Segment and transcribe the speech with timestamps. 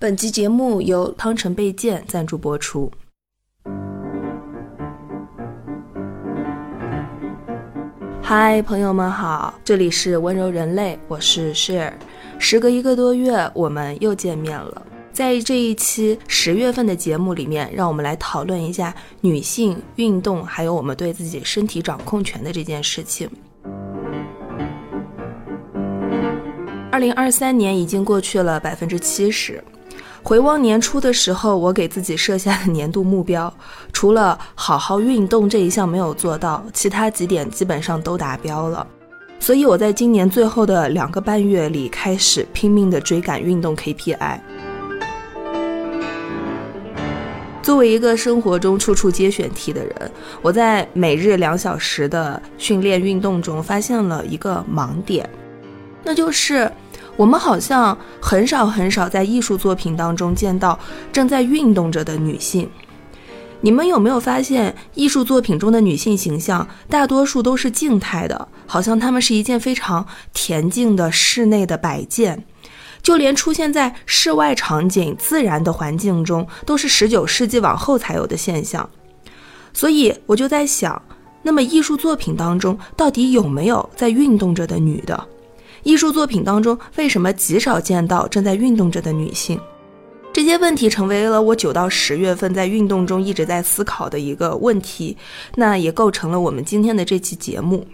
[0.00, 2.88] 本集节目由汤臣倍健赞助播出。
[8.22, 11.92] 嗨，朋友们好，这里是温柔人类，我是 Share。
[12.38, 14.86] 时隔一个多月，我们又见面了。
[15.12, 23.28] 在这一期十月份的节目里面，让我们来讨论一下女性运动，还有我们对自己身体掌控权的这件事情。
[26.92, 29.60] 二零二三年已经过去了百分之七十。
[30.28, 33.50] 回望年初的时候，我给自己设下的年度目标，
[33.94, 38.86] 除了好好运动这一项没有做到，其他几点基本上都达标了。
[39.40, 44.38] 所以我在今年最后的两个半月里，开始拼命的追赶运动 KPI。
[47.62, 55.26] 作为一个生活中处处皆选题的人，我在每日两小时的训练运动中，发现了一个盲点，
[56.04, 56.70] 那就是。
[57.18, 60.78] 我们好像很少很少在艺术作品当中见到
[61.12, 62.70] 正在运动着的女性。
[63.60, 72.44] 你们有没有发现，艺术作品中的女性形象大多数都是静态的，好像她们是一件非常恬静的室内的摆件，
[73.02, 78.88] 就连出现在室外场景、自然的环境中，都是十九世纪往后才有的现象。
[79.72, 81.02] 所以我就在想，
[81.42, 85.26] 那么艺术作品当中到底有没有在运动着的女的？
[85.82, 89.60] 艺术作品当中为什么极少见到正在运动着的女性？
[90.32, 95.16] 这些问题成为了我九到十月份在运动中一直在思考的一个问题，
[95.56, 97.86] 那也构成了我们今天的这期节目。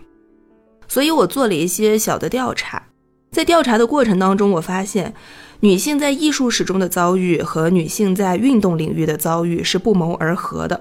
[0.87, 2.83] 所以我做了一些小的调查，
[3.31, 5.15] 在调查的过程当中，我发现
[5.61, 10.79] 女性在艺术史中的遭遇和女性在运动领域的遭遇是不谋而合的。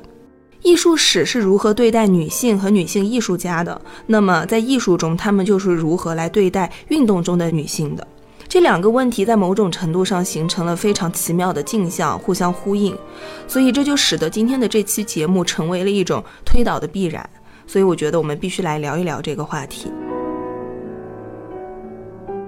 [0.64, 3.80] 艺术史是如何对待女性和女性艺术家的？
[4.08, 8.08] 那么在艺术中，他们就是如何来对待运动中的女性的？
[8.48, 12.98] 这两个问题在某种程度上形成了非常奇妙的镜像，互相呼应。
[13.46, 17.30] 所以这就使得今天的这期节目成为了一种推导的必然。
[17.68, 19.92] 所以我觉得我们必须来聊一聊这个话题。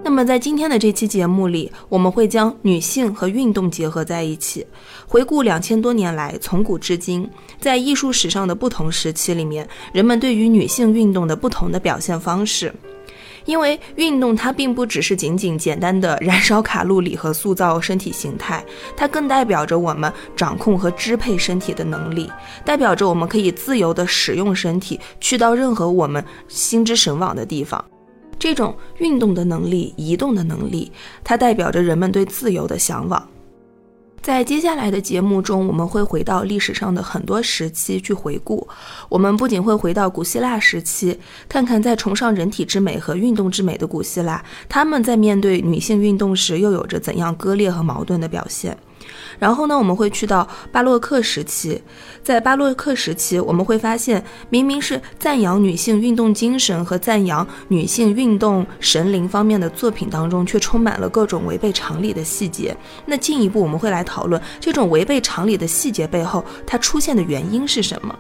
[0.04, 4.66] 那么在今天的这期节目里，我们会将女性和运动结合在一起，
[5.08, 7.28] 回顾两千多年来从古至今，
[7.66, 12.72] 在艺术史上的不同时期里面，人们对于女性运动的不同的表现方式。
[13.46, 18.64] 因为运动它并不只是仅仅简单的燃烧卡路里和塑造身体形态，
[18.96, 22.32] 它更代表着我们掌控和支配身体的能力，
[22.64, 27.84] 代表着我们可以自由的使用身体，去到任何我们心之神往的地方。
[28.38, 30.92] 这种运动的能力、移动的能力，
[31.24, 33.28] 它代表着人们对自由的向往。
[34.26, 38.68] 在接下来的节目中，我们会回到历史上的很多时期去回顾。
[39.08, 41.16] 我们不仅会回到古希腊时期，
[41.48, 48.76] 看看在崇尚人体之美和运动之美的古希腊，他们在面对女性运动时又有着怎样割裂和矛盾的表现。
[49.40, 51.82] 然后呢，我们会去到巴洛克时期，
[52.24, 62.76] 在巴洛克时期，我们会发现，明明是赞扬女性运动精神和赞扬女性运动神灵方面的作品当中，却充满了各种违背常理的细节。
[63.06, 68.16] 那进一步，我们会来讨论这种违背常理的细节背后，它出现的原因是什么。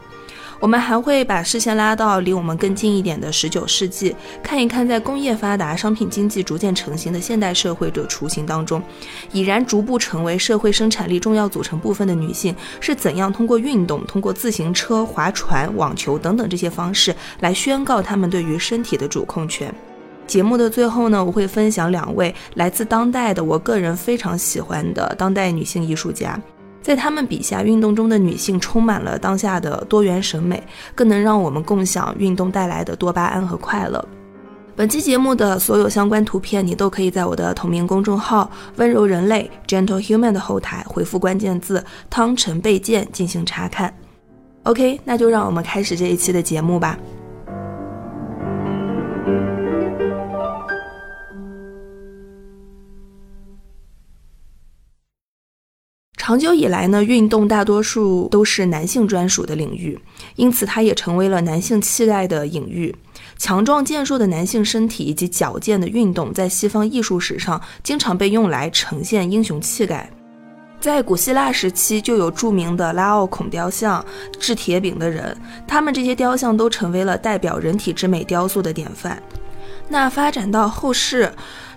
[0.59, 8.81] 我们还会把视线拉到离我们更近一点的十九世纪，看一看在工业发达、商品经济逐渐成型的现代社会的雏形当中，
[9.31, 19.73] 已然逐步成为社会生产力重要组成部分的女性是怎样通过运动、通过自行车、划船、网球等等这些方式来宣告她们对于身体的主控权。
[20.25, 26.41] 节目的最后呢，我会分享两位来自当代的我个人非常喜欢的当代女性艺术家。
[26.85, 30.61] 在他们笔下，运动中的女性充满了当下的多元审美，
[30.93, 34.07] 更能让我们共享运动带来的多巴胺和快乐。
[34.75, 38.47] 本期节目的所有相关图片，你都可以在我的同名公众号
[38.77, 43.91] “温柔人类 ”（Gentle Human） 的后台回复关键字“汤臣倍健”进行查看。
[44.61, 46.99] OK，那就让我们开始这一期的节目吧。
[56.25, 59.95] 长久以来呢，运动大多数都是男性专属的领域，
[60.37, 62.95] 因此它也成为了男性气概的隐喻。
[63.37, 70.09] 强壮健硕的男性身体以及矫健的运动，在西方艺术史上经常被用来呈现英雄气概。
[70.81, 74.03] 在古希腊时期，就有著名的拉奥孔雕像、
[74.39, 75.37] 制铁饼的人，
[75.67, 79.21] 他们这些雕像都成为了代表人体之美雕塑的典范。
[79.87, 81.31] 那发展到后世。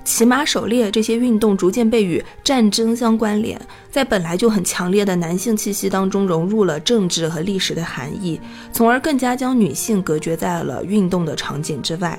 [0.09, 3.61] 骑马、狩猎这些运动逐渐被与战争相关联，
[3.91, 8.41] 在本来就很强烈的男性气息当中融入了政治和历史的含义，
[8.73, 12.19] 从而更加将女性隔绝在了运动的场景之外。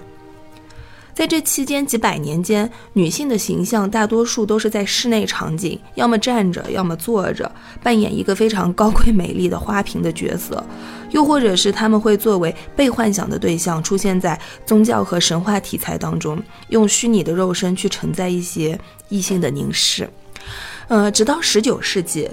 [1.19, 7.51] 在这期间几百年间，女性的形象大多数都是在室内场景，要么站着，要么坐着，
[7.83, 10.63] 扮演一个非常高贵美丽的花瓶的角色，
[11.11, 18.79] 又或者是他们会作为被幻想的对象出现在宗教和神话题材当中，用虚拟的肉身去承载一些
[19.09, 20.09] 异性的凝视。
[20.87, 22.29] 呃，直到十九世纪。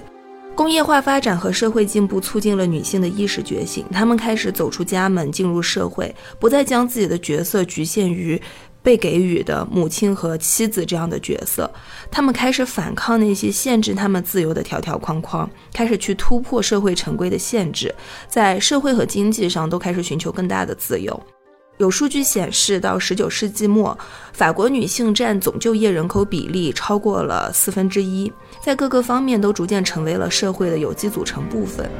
[0.55, 8.41] 工业化发展和社会进步促进了女性的意识觉醒，她们开始走出家门，进入社会，不再将自己的角色局限于
[8.87, 11.69] 被给予的母亲和妻子这样的角色。
[12.09, 17.93] 她们开始反抗那些限制她们自由的条条框框，开始去突破社会成规的限制，
[18.29, 21.21] 在社会和经济上都开始寻求更大的自由。
[21.79, 23.95] 有数据显示，到十九世纪末，
[24.31, 28.31] 法国女性占总就业人口比例超过了四分之一，
[28.63, 31.91] 在各个方面都逐渐成为了社会的有机组成部分。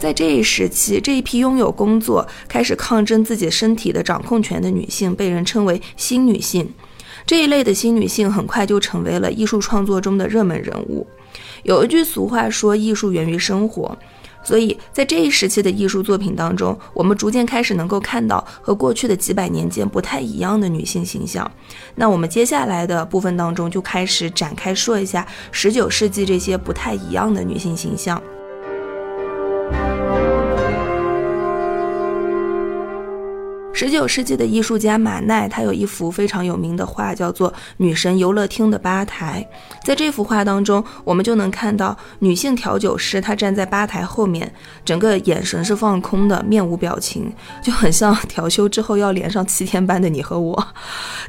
[0.00, 6.66] 在这一时期，这一批拥有工作、开始抗争自己身体的掌控权的女性，被人称为新女性。
[7.26, 11.06] 这一类的新女性很快就成为了艺术创作中的热门人物。
[11.64, 13.94] 有一句俗话说：“艺术源于生活。”
[14.42, 21.48] 所以在这一时期的艺术作品当中，我们逐渐开始能够看到和过去的几百年间不太一样的女性形象。
[21.94, 28.20] 那我们接下来的部分当中就开始展开说一下十九世纪这些不太一样的女性形象。
[33.80, 39.48] 十九世纪的艺术家马奈，他有一幅非常有名的画，叫做《女神游乐厅的吧台》。
[39.86, 44.52] 在这幅画当中，我们就能看到女性调酒师，她站在吧台后面，
[44.84, 47.32] 整个眼神是放空的，面无表情，
[47.62, 50.68] 就很像调休之后要连上七天班的你和我。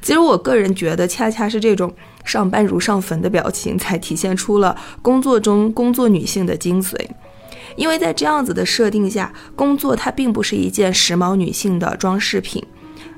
[0.02, 1.90] 其实我个人觉得，恰恰是这种
[2.26, 6.98] 上班如上坟的表情，才体现出了工作中工作女性的精髓。
[7.76, 12.64] 因为在这样子的设定下，工作它并不是一件时髦女性的装饰品，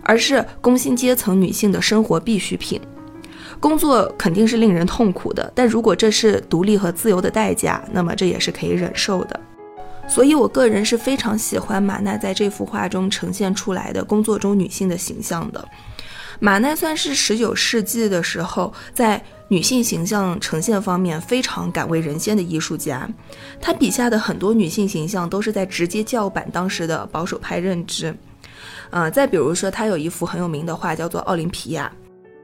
[0.03, 2.79] 而是工薪阶层女性的生活必需品。
[3.59, 9.39] 工作肯定是令人痛苦的，但如果这是独立和自由的代价，那么这也是可以忍受的。
[10.07, 15.65] 所以，我个人是非常喜欢马奈在这幅画中呈现出来的工作中女性的形象的。
[16.39, 19.23] 马奈算是十九世纪的时候在。
[19.53, 23.07] 女性形象呈现方面非常敢为人先的艺术家，
[23.61, 28.15] 他笔下的很多女性形象都是在直接叫板当时的保守派认知。
[28.89, 31.91] 呃，再比如说，他有一幅很有名的画叫做《奥林匹亚》。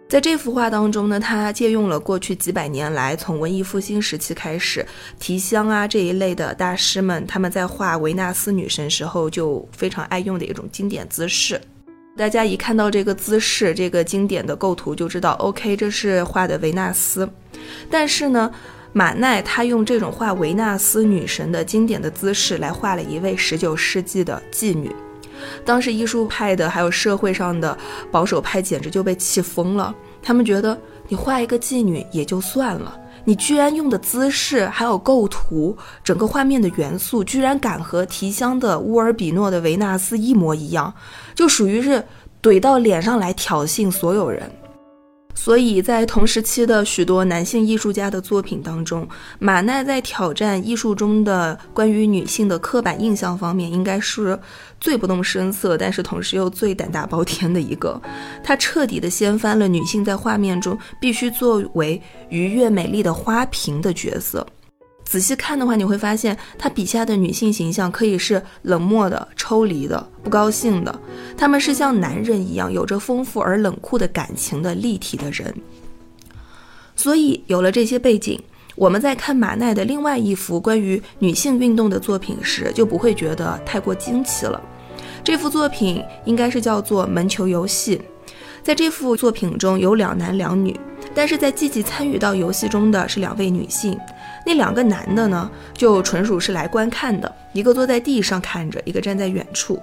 [0.08, 4.86] 在这幅画当中呢，他借用了过去几百年来从文艺复兴时期开始，
[5.20, 11.60] 提香啊这一类的大师们他们在画维纳斯女神时候就非常爱用的一种经典姿势。
[12.20, 17.28] 大家一看到这个姿势，这个经典的构图，就知道 OK，这是画的维纳斯。
[17.90, 18.52] 但是呢，
[18.92, 24.94] 马奈他用这种画维纳斯女神的经典的姿势来画了一位十九世纪的妓女。
[25.64, 27.78] 当时艺术派的还有社会上的
[28.12, 30.78] 保守派简直就被气疯了，他们觉得
[31.08, 33.00] 你画一个妓女也就算了。
[33.26, 40.94] 你居然用的姿势，还有构图，整个画面的元素，居然敢和提香的乌尔比诺的维纳斯一模一样，
[41.36, 42.04] 就属于是
[42.42, 44.50] 怼到脸上来挑衅所有人。
[45.42, 49.08] 所以在同时期的许多男性艺术家的作品当中，
[49.40, 54.38] 马奈在挑战艺术中的关于女性的刻板印象方面，应该是
[54.82, 58.00] 最不动声色，但是同时又最胆大包天的一个。
[58.44, 64.46] 他彻底的掀翻了女性在画面中必须作为愉悦美丽的花瓶的角色。
[65.10, 71.00] 仔细看的话，你会发现他笔下的女性形象可以是冷漠的、抽离的、不高兴的，
[71.36, 75.52] 他们是像男人一样有着丰富而冷酷的感情的立体的人。
[76.96, 78.40] 所以有了这些背景，
[78.76, 84.62] 我们在看马奈的另外一幅关于女性运动的作品时，就不会觉得太过惊奇了。
[85.24, 87.98] 这幅作品应该是叫做《门球游戏》。
[88.62, 90.80] 在这幅作品中有两男两女，
[91.16, 93.98] 但是在积极参与到游戏中的是两位女性。
[94.50, 99.80] 那两个男的呢，就纯属是来观看的，一个坐在地上看着，一个站在远处。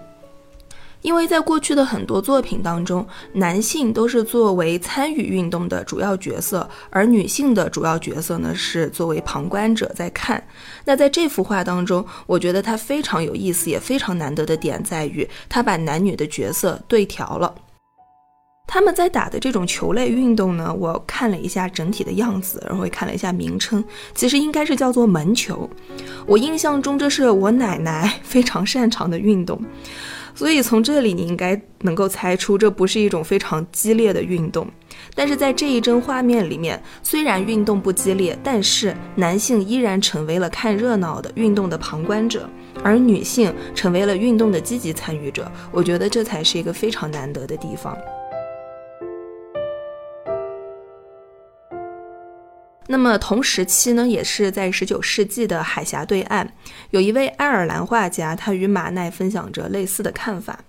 [1.03, 10.43] 因为在过去的很多作品当中，男性都是作为参与运动的主要角色，而女性的主要角色呢是作为旁观者在看。
[10.85, 17.55] 那在这幅画当中，我觉得它非常有意思，也非常难得的点在于，它把男女的角色对调了。
[18.67, 23.83] 他们在打的这种球类运动呢，我看了一下整体的样子，然后也看了一下名称，
[24.15, 25.71] 其实应该是叫做门球。
[26.27, 29.61] 我印象中这是我奶奶非常擅长的运动，
[30.35, 34.67] 所以从这里你应该能够猜出这不是一种非常激烈的运动。
[35.15, 42.49] 但是在这一帧画面里面，虽然运动不激烈，但是男性依然成为了看热闹的运动的旁观者，
[42.83, 45.51] 而女性成为了运动的积极参与者。
[45.71, 47.97] 我觉得这才是一个非常难得的地方。
[52.89, 56.49] 那么同时期呢，也是在十九世纪的海峡对岸，
[56.91, 60.61] 有一位爱尔兰画家，他与马奈分享着类似的看法。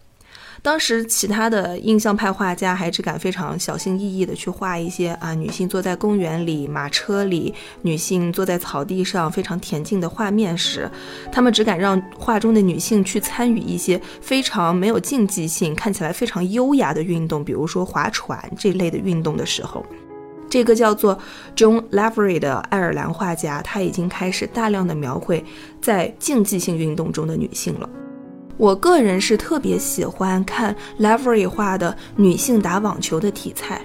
[0.63, 10.89] 当时其他的印象派画家还只敢非常小心翼翼地去画一些啊女性坐在公园里、马车里，女性坐在草地上非常恬静的画面时，
[11.31, 19.85] 他们只敢让画中的女性去参与一些非常没有竞技性、看起来非常优雅的运动，比如说划船这类的运动的时候。
[20.49, 21.17] 这个叫做
[21.55, 25.43] John Lavery 的爱尔兰画家，他已经开始大量的描绘
[25.81, 27.89] 在竞技性运动中的女性了。
[28.57, 33.79] 我个人是特别喜欢看 Lavery 画的女性打网球的题材，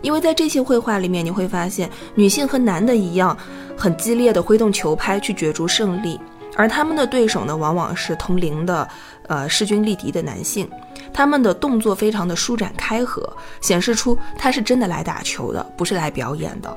[0.00, 3.36] 因为在这些绘画里面，你会发现女性和男的一样，
[3.76, 6.20] 很激烈的挥动球拍去角逐胜利，
[6.54, 8.88] 而他们的对手呢，往往是同龄的，
[9.28, 10.68] 呃，势均力敌的男性。
[11.12, 13.22] 他们的动作非常的舒展开合，
[13.60, 16.76] 显示出他是真的来打球的，不是来表演的。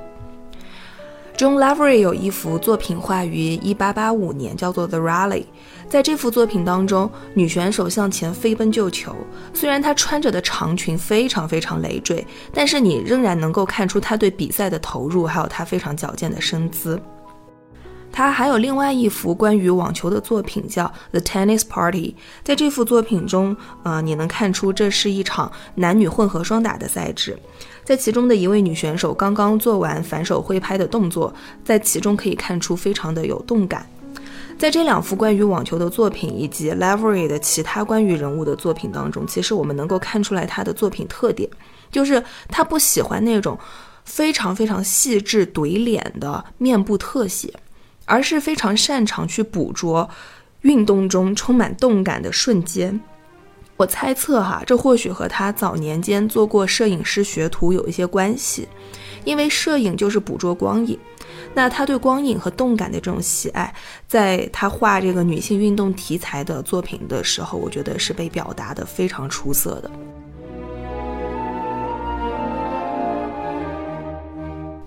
[1.38, 5.42] John Lavery 有一幅作品画于1885年，叫做《The Rally》。
[5.90, 9.14] 在这幅作品当中，女选手向前飞奔救球，
[9.54, 17.00] 虽然她穿着的长裙非常非常累赘，但是你仍然能够看出她对比赛的投入，还有她非常矫健的身姿。
[18.16, 22.16] 他还有另外一幅关于网球的作品，叫《The Tennis Party》。
[22.46, 23.54] 在这幅作品中，
[23.84, 27.38] 呃，你能看出这是一场男女混合双打的赛制。
[27.84, 31.34] 在其中的一位女选手刚刚做完反手挥拍的动作，
[31.66, 33.86] 在其中可以看出非常的有动感。
[34.58, 41.50] 在这两幅关于网球的作品以及 Lavery 的其他关于人物的作品当中，其实我们能够看出来他的作品特点，
[41.92, 43.60] 就是他不喜欢那种
[44.06, 47.54] 非常非常细致怼脸的面部特写。
[48.06, 50.10] 而是非常擅长去捕捉
[50.62, 53.00] 运动中充满动感的瞬间。
[53.78, 58.68] 我猜测哈，这或许和他早年间做过摄影师学徒有一些关系，
[59.26, 60.98] 因为摄影就是捕捉光影。
[61.54, 63.74] 那他对光影和动感的这种喜爱，
[64.08, 69.92] 在他画这个女性运动题材的作品的时候，我觉得是被表达的非常出色的。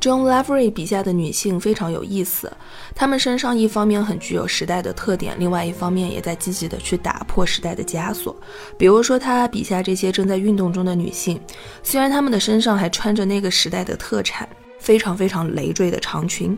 [0.09, 2.51] John Lavery 笔下的女性非常有意思，
[2.95, 8.35] 她们身上一方面很具有时代的特点，另外一方面也在积极的去打破时代的枷锁。
[8.79, 11.39] 比如说，她笔下这些正在运动中的女性，
[11.83, 14.49] 虽然她们的身上还穿着那个时代的特产，
[14.79, 16.57] 非常非常累赘的长裙，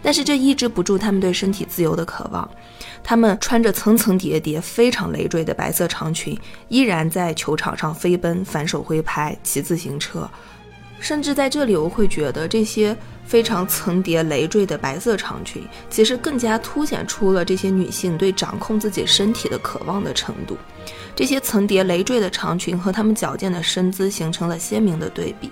[0.00, 2.48] 但是这抑制不住她们对身体自由的渴望。
[3.02, 10.30] 她们穿着层层叠叠、非常累赘的白色长裙，依然在球场上飞奔、反手挥拍、骑自行车。
[11.02, 20.56] 甚至在这里，我会觉得这些非常层叠累赘的白色长裙，其实更加凸显出了这些女性对掌控自己身体的渴望的程度。
[21.16, 25.50] 这些层叠累赘的长裙和她们矫健的身姿形成了鲜明的对比。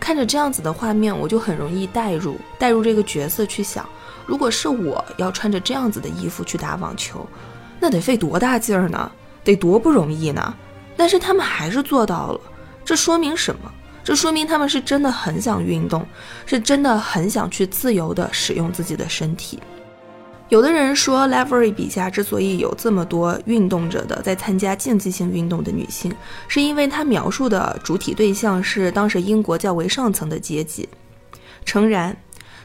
[0.00, 3.88] 看着这样子的画面，我就很容易代入，代入这个角色去想，
[4.26, 7.24] 如果是我要穿着这样子的衣服去打网球，
[7.78, 9.10] 那得费多大劲儿呢？
[9.44, 10.52] 得多不容易呢？
[10.96, 12.40] 但是他们还是做到了，
[12.84, 13.70] 这说明什么？
[14.02, 16.06] 这说明他们是真的很想运动，
[16.46, 19.58] 是真的很想去自由的使用自己的身体。
[20.48, 26.12] 有的人说，Lavery 笔下之所以有这么多运动着的在参加竞技性运动的女性，
[26.48, 30.88] 是因为他描述的主体对象是当时英国较为上层的阶级。
[31.64, 32.16] 诚然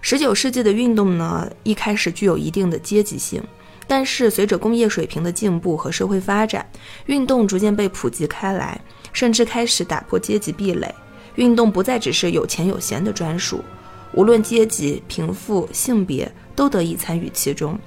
[0.04, 3.44] ，19世纪的运动呢，一开始具有一定的阶级性，
[3.86, 6.66] 但是随着工业水平的进步和社会发展，
[7.06, 8.82] 运动逐渐被普及开来，
[9.14, 10.92] 甚至开始打破阶级壁垒。
[11.36, 13.64] 运动不再只是有钱有闲的专属，
[14.14, 17.78] 无论阶级、贫富、性别都得以参与其中。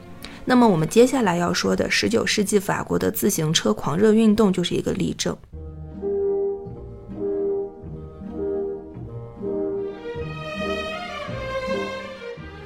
[0.44, 5.36] 那么，我们接下来要说的19世纪法国的自行车狂热运动就是一个例证。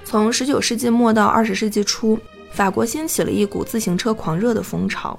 [0.05, 2.19] 从19世纪末到20世纪初，
[2.51, 5.19] 法国兴起了一股自行车狂热的风潮。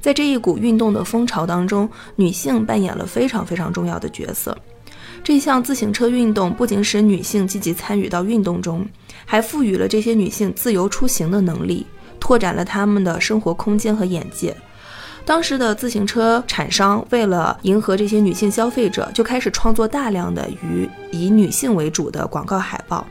[0.00, 4.54] 在这一股运动的风潮当中，女性扮演了非常非常重要的角色。
[5.24, 8.86] 这项自行车运动不仅使女性积极参与到运动中，
[9.24, 11.86] 还赋予了这些女性自由出行的能力，
[12.20, 14.54] 拓展了她们的生活空间和眼界。
[15.24, 23.06] 当时的自行车厂商为了迎合这些女性消费者，就开始创作大量的与以女性为主的广告海报。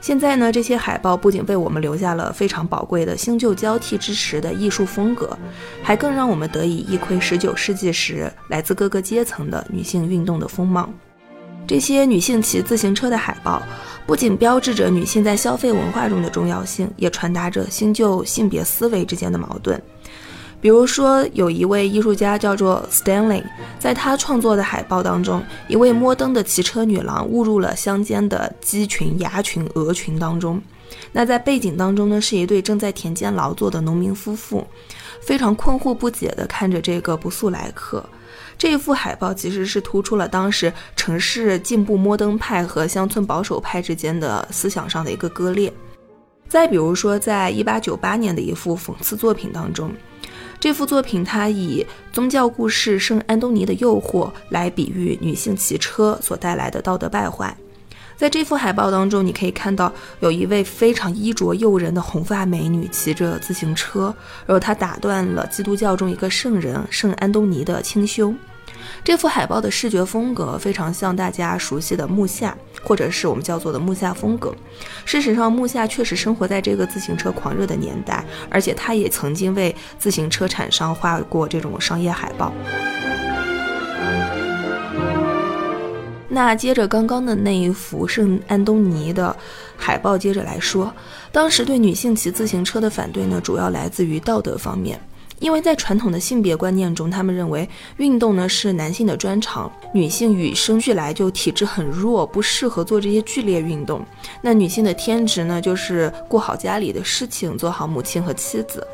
[0.00, 5.38] 现在呢，这些海报不仅为我们留下了非常宝贵的新旧交替之时的艺术风格，
[5.80, 10.92] 还更让我们得以一窥19世纪时来自各个阶层的女性运动的风貌。
[11.66, 13.60] 这些女性骑自行车的海报，
[14.06, 19.80] 不仅标志着女性在消费文化中的重要性，也传达着新旧性别思维之间的矛盾。
[20.60, 23.42] 比如说，有一位艺术家叫做 Stanley，
[23.78, 30.60] 在他创作的海报当中，一位摩登的骑车女郎误入了乡间的鸡群、鸭群、鹅群当中。
[31.12, 34.66] 那在背景当中呢，是一对正在田间劳作的农民夫妇，
[35.20, 38.04] 非常困惑不解地看着这个不速来客。
[38.58, 45.72] 这一幅海报其实是突出了当时城市进步摩登派和乡村保守派之间的思想上的一个割裂。
[46.48, 49.92] 再比如说，在一八九八年的一幅讽刺作品当中，
[50.58, 57.54] 这幅作品它以宗教故事《圣安东尼的诱惑》来比喻女性骑车所带来的道德败坏。
[58.16, 64.14] 在这幅海报当中，你可以看到有一位非常衣着诱人的红发美女骑着自行车，
[64.46, 68.34] 然后她打断了基督教中一个圣人圣安东尼的清修。
[69.04, 74.54] 这幅海报的视觉风格非常像大家熟悉的木下，或者是我们叫做的木下风格。
[75.04, 82.52] 事实上，木下确实生活在这个自行车狂热的年代，而且他也曾经为自行车厂商画过这种商业海报。
[86.36, 89.34] 那接着刚刚的那一幅圣安东尼的
[89.74, 90.92] 海报，接着来说，
[91.32, 95.00] 当时对女性骑自行车的反对呢，主要来自于道德方面，
[95.38, 97.66] 因为在传统的性别观念中，他们认为
[97.96, 104.04] 运动呢是男性的专长，女性与生俱来就体质很弱，不适合做这些剧烈运动。
[104.42, 108.86] 那女性的天职呢，就是过好家里的事情，做好母亲和妻子。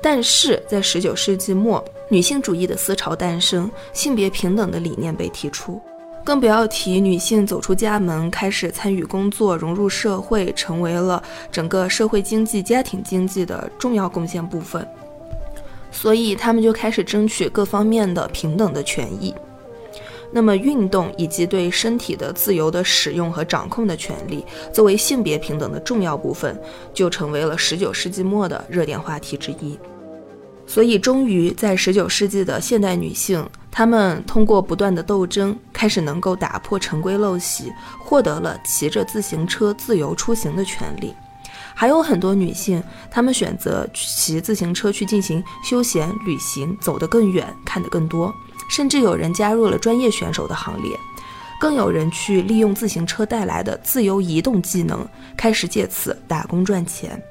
[0.00, 5.82] 但是在十九世纪末，女性主义的思潮诞生，性别平等的理念被提出。
[6.28, 14.86] 更不要提女性走出家门，开始参与工作，融入社会，成为了整个社会经济、家庭经济的重要贡献部分。
[15.90, 19.34] 所以，他们就开始争取各方面的平等的权益。
[20.30, 26.60] 那么，运动以及对身体的自由的使用和掌控的权利，作为性别平等的重要部分，
[26.92, 29.78] 就成为了十九世纪末的热点话题之一。
[30.66, 41.14] 所以，终于在十九世纪的现代女性，他们通过不断的斗争，开始能够打破陈规陋习，获得了骑着自行车自由出行的权利。
[41.74, 48.34] 还有很多女性，她们选择骑自行车去进行休闲旅行，走得更远，看得更多。
[48.68, 50.98] 甚至有人加入了专业选手的行列，
[51.60, 57.22] 更有人去利用自行车带来的自由移动技能，开始借此打工赚钱。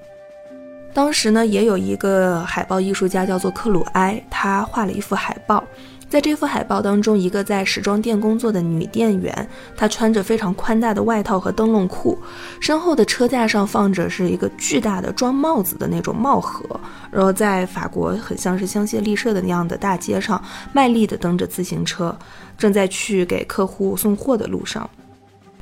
[0.93, 5.63] 当时呢，也有一个海报艺术家叫做克鲁埃，他画了一幅海报。
[6.09, 12.17] 在这幅海报当中，一个在时装店工作的女店员，她穿着非常宽大的外套和灯笼裤，
[12.61, 16.63] 身后的车架上放着是一个巨大的装帽子的那种帽盒，
[17.11, 20.41] 然后在法国很像是香榭丽舍的那样的大街上，
[20.71, 22.17] 卖力地蹬着自行车，
[22.57, 24.89] 正在去给客户送货的路上。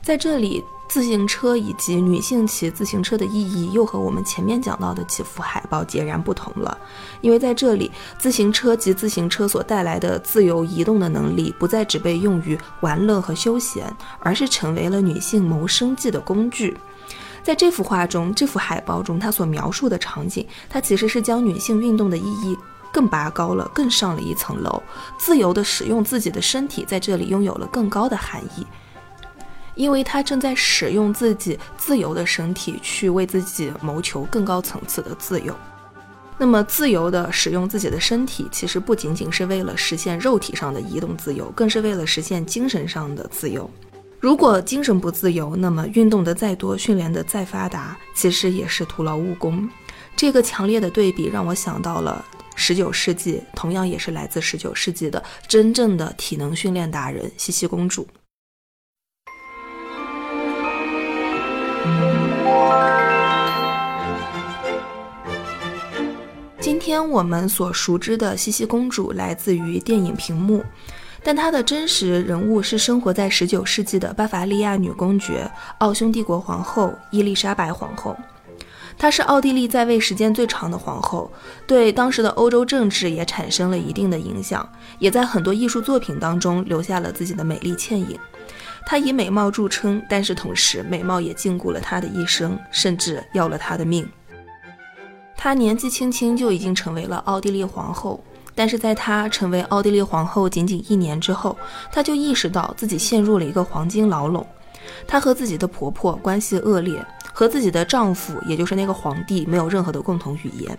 [0.04, 0.64] 在这里。
[0.88, 6.78] 自行车以及女性骑自行车的意义，又和我们前面讲到的几幅海报截然不同了。
[7.22, 16.78] 因为在这里，自行车及自行车所带来的自由移动的能力，不再只被用于玩乐和休闲，而是成为了女性谋生计的工具。
[17.44, 22.58] 在这幅画中，这幅海报中，它所描述的场景，它其实是将女性运动的意义
[22.92, 24.82] 更拔高了，更上了一层楼。
[25.18, 28.66] 自由地使用自己的身体，在这里拥有了更高的含义。
[29.76, 35.56] 因为他正在使用自己自由的身体去为自己谋求更高层次的自由。
[36.38, 43.70] 那么，自由的使用自己的身体，其实不仅仅是为了实现肉体上的移动自由，更是为了实现精神上的自由。
[44.20, 49.70] 如果精神不自由，那么运动的再多，训练的再发达，其实也是徒劳无功。
[50.16, 52.24] 这个强烈的对比让我想到了
[52.56, 58.06] 十九世纪，同样也是来自十九世纪的真正的体能训练达人——茜茜公主。
[66.60, 70.64] 今天我们所熟知的茜茜公主来自于电影屏幕，
[71.24, 75.50] 但她的真实人物是生活在19世纪的巴伐利亚女公爵
[75.80, 78.16] 奥匈帝国皇后伊丽莎白皇后。
[78.98, 81.32] 她是奥地利在位时间最长的皇后，
[81.68, 84.68] 对当时的欧洲政治也产生了一定的影响，
[85.00, 88.18] 也在很多艺术作品当中留下了自己的美丽倩影。
[88.86, 94.08] 她以美貌著称，但是同时美貌也禁锢了她的一生，甚至要了她的命。
[95.36, 101.58] 她年纪轻轻就已经成为了奥地利皇后，但是在她成为奥地利皇后仅仅一年之后，
[101.92, 104.46] 她就意识到自己陷入了一个黄金牢笼。
[105.08, 110.78] 她和自己的婆婆关系恶劣，和自己的丈夫，也就是那个皇帝，没有任何的共同语言，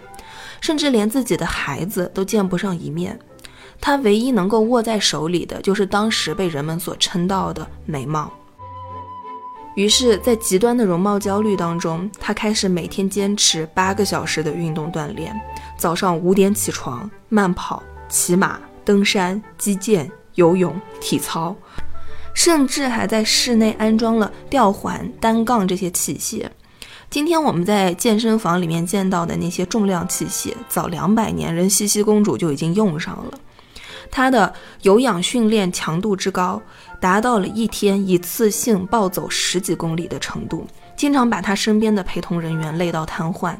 [0.61, 3.19] 甚至连自己的孩子都见不上一面。
[3.81, 8.31] 她唯一能够握在手里的，就是当时被人们所称道的美貌。
[9.75, 15.39] 于是，在极端的容貌焦虑当中，她开始每天坚持八个小时的运动锻炼，
[15.77, 21.55] 早上五点起床，慢跑、骑马、登山、击剑、游泳、体操，
[22.33, 26.47] 甚至还在室内安装了吊环、单杠这些器械。
[27.11, 33.39] 今天我们在健身房里面见到的那些重量器械，早两百年人西西公主就已经用上了。
[34.11, 36.61] 他的有氧训练强度之高。
[36.99, 40.67] 达到了一天一次性暴走十几公里的程度，
[40.97, 43.55] 经常把他身边的陪同人员累到瘫痪。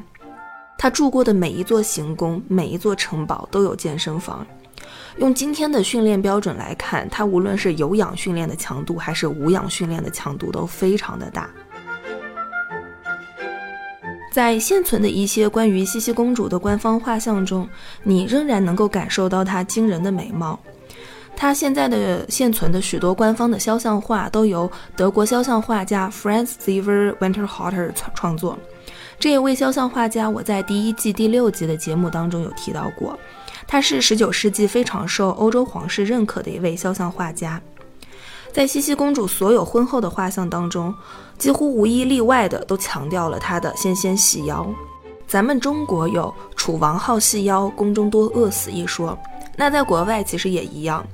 [0.77, 4.45] 他住过的每一座行宫、每一座城堡都有健身房。
[5.17, 11.49] 用今天的训练标准来看，他无论是有氧训练的强度，还是无氧训练的强度都非常的大。
[14.37, 17.67] 在现存的一些关于茜茜公主的官方画像中，
[18.03, 20.59] 你仍然能够感受到她惊人的美貌。
[21.35, 28.55] 她现在的现存的许多官方的肖像画都由德国肖像画家 Franz Xaver Winterhalter 创创作。
[29.17, 33.17] 这一位肖像画家，我在第一季第六集的节目当中有提到过。
[33.65, 37.59] 他是十九世纪非常受欧洲皇室认可的一位肖像画家。
[38.53, 40.93] 在茜茜公主所有婚后的画像当中，
[41.37, 44.67] 几乎无一例外的都强调了她的纤纤细腰。
[45.27, 49.17] 咱们中国有“楚王好细腰，宫中多饿死”一说，
[49.55, 51.05] 那在国外其实也一样。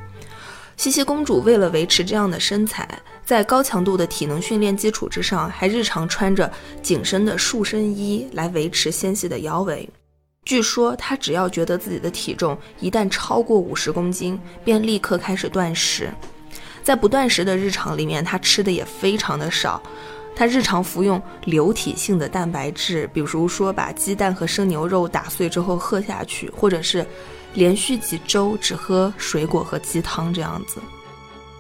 [0.78, 2.88] 茜茜公主为了维持这样的身材，
[3.26, 9.88] 在高强度的体能训练基础之上，还日常穿着紧身的束身衣来维持纤细的腰围。
[10.46, 16.12] 据说她只要觉得自己的体重一旦超过五十公斤，便立刻开始断食。
[16.84, 19.82] 在不断食的日常里面，他吃的也非常的少。
[20.36, 27.04] 他日常服用流体性的蛋白质，比如说把鸡蛋和生牛肉打碎之后喝下去，或者是。
[27.56, 30.82] 连续几周只喝水果和鸡汤这样子，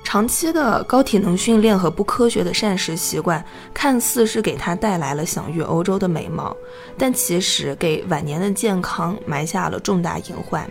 [0.04, 6.58] 长期的高体能训练和不科学的膳食习惯，看似是给他带来了享誉欧洲的美貌，
[6.98, 10.68] 但其实给晚年的健康埋下了重大隐患。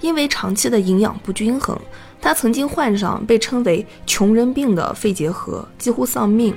[0.00, 1.76] 因为长期的营养不均衡，
[2.20, 6.54] 他曾经患上被称为“穷人病”的肺结核，几乎丧命。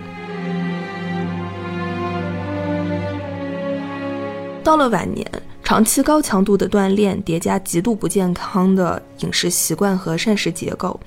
[4.64, 5.26] 到了晚年。
[5.66, 11.00] 长期高强度的锻炼叠加极度不健康的饮食习惯和膳食结构，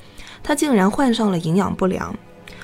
[0.42, 2.12] 他竟然患上了营养不良。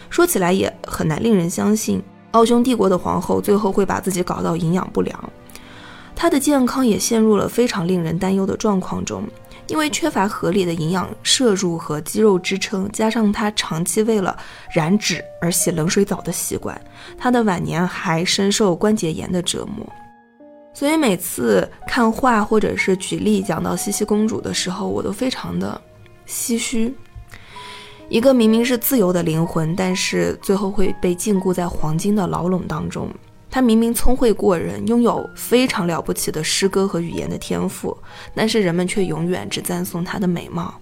[0.09, 5.31] 说起来也很难令人相信，奥匈帝国的皇后最后会把自己搞到营养不良。
[6.17, 9.23] 她的健康也陷入了非常令人担忧的状况中，
[9.73, 14.37] 因为缺乏合理的营养摄入和肌肉支撑，加上她长期为了
[14.71, 16.79] 燃脂而洗冷水澡的习惯，
[17.17, 19.91] 她的晚年还深受关节炎的折磨。
[20.75, 25.81] 所以每次看画或者是举例讲到茜茜公主的时候，我都非常的
[26.29, 26.95] 唏嘘。
[28.11, 33.09] 一个明明是自由的灵魂，但是最后会被禁锢在黄金的牢笼当中。
[33.53, 37.95] 她明明聪慧过人，拥有非常了不起的诗歌和语言的天赋，
[38.35, 40.75] 但是人们却永远只赞颂她的美貌。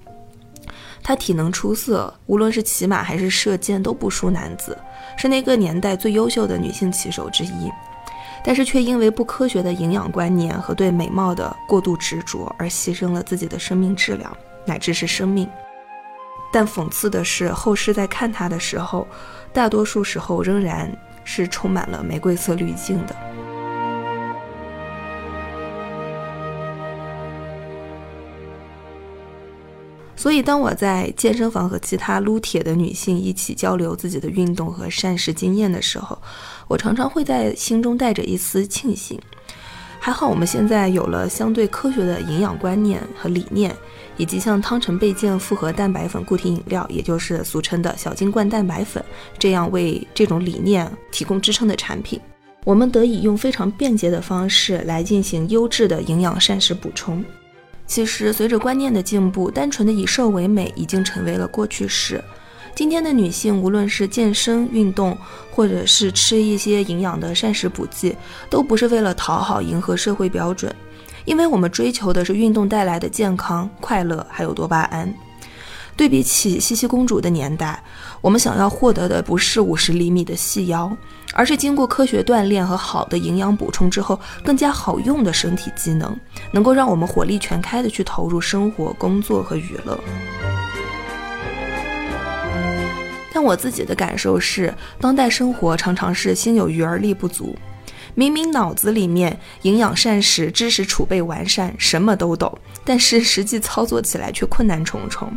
[1.03, 4.79] 她体能出色，无论是骑马还是射箭都不输男子，
[5.19, 7.69] 是那个年代最优秀的女性骑手之一。
[8.45, 15.47] 但是却因为不科学的营养观念和对美貌的过度执着而牺牲了自己的生命质量，乃至是生命。
[16.53, 19.07] 但讽刺的是，后世在看他的时候，
[19.53, 20.91] 大多数时候仍然
[21.25, 23.17] 是充满了玫瑰色滤镜的。
[30.17, 36.21] 所以，当我在健身房和其他撸铁的女性一起交流自己的运动和膳食经验的时候，
[36.69, 39.19] 我常常会在心中带着一丝庆幸。
[39.99, 43.75] 还好，我们现在有了相对科学的营养观念和理念，
[44.17, 49.05] 以及像汤臣倍健复合蛋白粉固体饮料，也就是俗称的小金罐蛋白粉，
[49.39, 52.21] 这样为这种理念提供支撑的产品，
[52.65, 57.25] 我们得以用非常便捷的方式来进行优质的营养膳食补充。
[57.87, 62.23] 其实，随着观念的进步，单纯的以瘦为美已经成为了过去式。
[62.73, 65.19] 今天的女性，无论是健身运动，
[65.51, 68.15] 或者是吃一些营养的膳食补剂，
[68.49, 70.73] 都不是为了讨好、迎合社会标准，
[71.31, 75.15] 因为我们追求的是运动带来的健康、快乐，还有多巴胺。
[75.97, 77.81] 对比起茜茜公主的年代，
[78.21, 80.91] 我们想要获得的不是五十厘米的细腰，
[81.33, 86.19] 而是经过科学锻炼和好的营养补充之后，更加好用的身体机能，
[86.51, 89.97] 能够让我们火力全开的去投入生活、工作和娱乐。
[93.33, 97.57] 但我自己的感受是，当代生活常常是心有余而力不足，
[98.15, 105.33] 明明脑子里面营养膳食知识储备完善，什么都懂，但是实际操作起来却困难重重。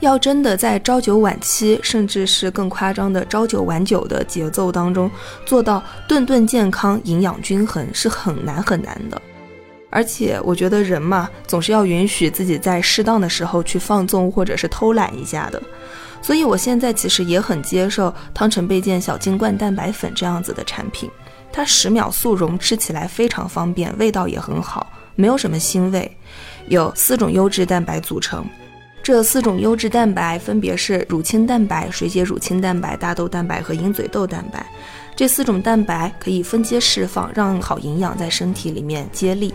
[0.00, 5.10] 要真的在朝九晚七，甚至是更夸张的朝九晚九的节奏当中
[5.46, 9.20] 做到顿顿健康、营养均衡，是很难很难的。
[9.88, 15.62] 而且我觉得人嘛，总是要允许自己在适当的时候去放纵或者是偷懒一下的。
[16.20, 21.08] 所以我现在其实也很接受汤臣倍健小金罐蛋白粉这样子的产品，
[21.56, 26.14] 它十秒速溶，吃起来非常方便，味道也很好，没有什么腥味，
[26.68, 28.44] 有四种优质蛋白组成。
[29.02, 34.66] 这四种优质蛋白分别是乳清蛋白、水解乳清蛋白、大豆蛋白和鹰嘴豆蛋白。
[35.16, 39.54] 这四种蛋白可以分阶释放，让好营养在身体里面接力。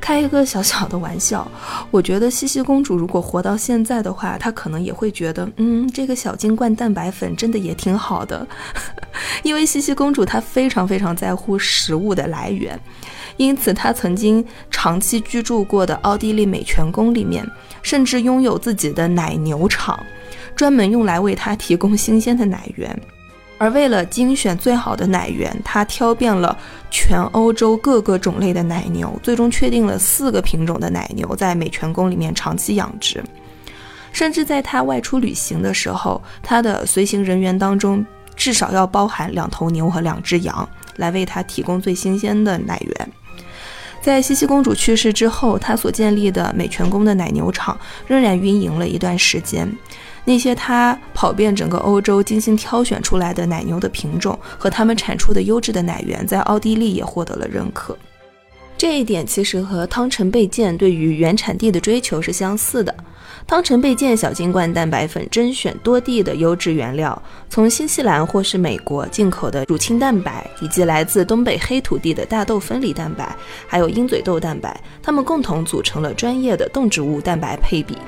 [0.00, 1.50] 开一个小小的玩笑，
[1.90, 8.46] 我觉得西西公主如果活到现在的话，她可能也会觉得，嗯，这个小金罐蛋白粉真的也挺好的。
[9.42, 12.78] 因为西西公主她非常非常在乎食物的来源，
[13.36, 17.46] 因此她曾经长期居住过的奥地利美泉宫里面。
[17.82, 19.98] 甚至拥有自己的奶牛场，
[20.54, 22.94] 专门用来为她提供新鲜的奶源。
[23.56, 26.54] 而为了精选最好的奶源，他挑遍了
[26.90, 33.24] 全欧洲各个种类的奶牛，最终确定了四个品种的奶牛在美泉宫里面长期养殖。
[34.12, 38.04] 甚至在他外出旅行的时候，他的随行人员当中
[38.40, 43.12] 至少要包含两头牛和两只羊，来为它提供最新鲜的奶源。
[44.00, 49.70] 在茜茜公主去世之后，她所建立的美泉宫的奶牛场仍然运营了一段时间。
[50.24, 57.94] 那些她跑遍整个欧洲精心挑选出来的奶牛的品种和它们产出的优质的奶源，在奥地利也获得了认可。
[58.78, 62.94] 这一点其实和汤臣倍健对于原产地的追求是相似的。
[63.50, 73.34] 汤臣倍健小金罐蛋白粉甄选多地的优质原料，从新西兰或是美国进口的乳清蛋白，以及来自东北黑土地的大豆分离蛋白，
[73.66, 77.98] 还有鹰嘴豆蛋白，它们共同组成了专业的动植物蛋白配比。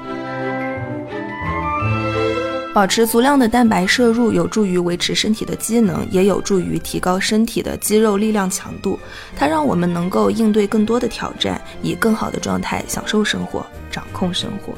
[2.72, 8.96] 保持足量的蛋白摄入，有助于维持身体的机能，也有助于提高身体的肌肉力量强度。
[9.35, 14.72] 它让我们能够应对更多的挑战，以更好的状态享受生活，掌控生活。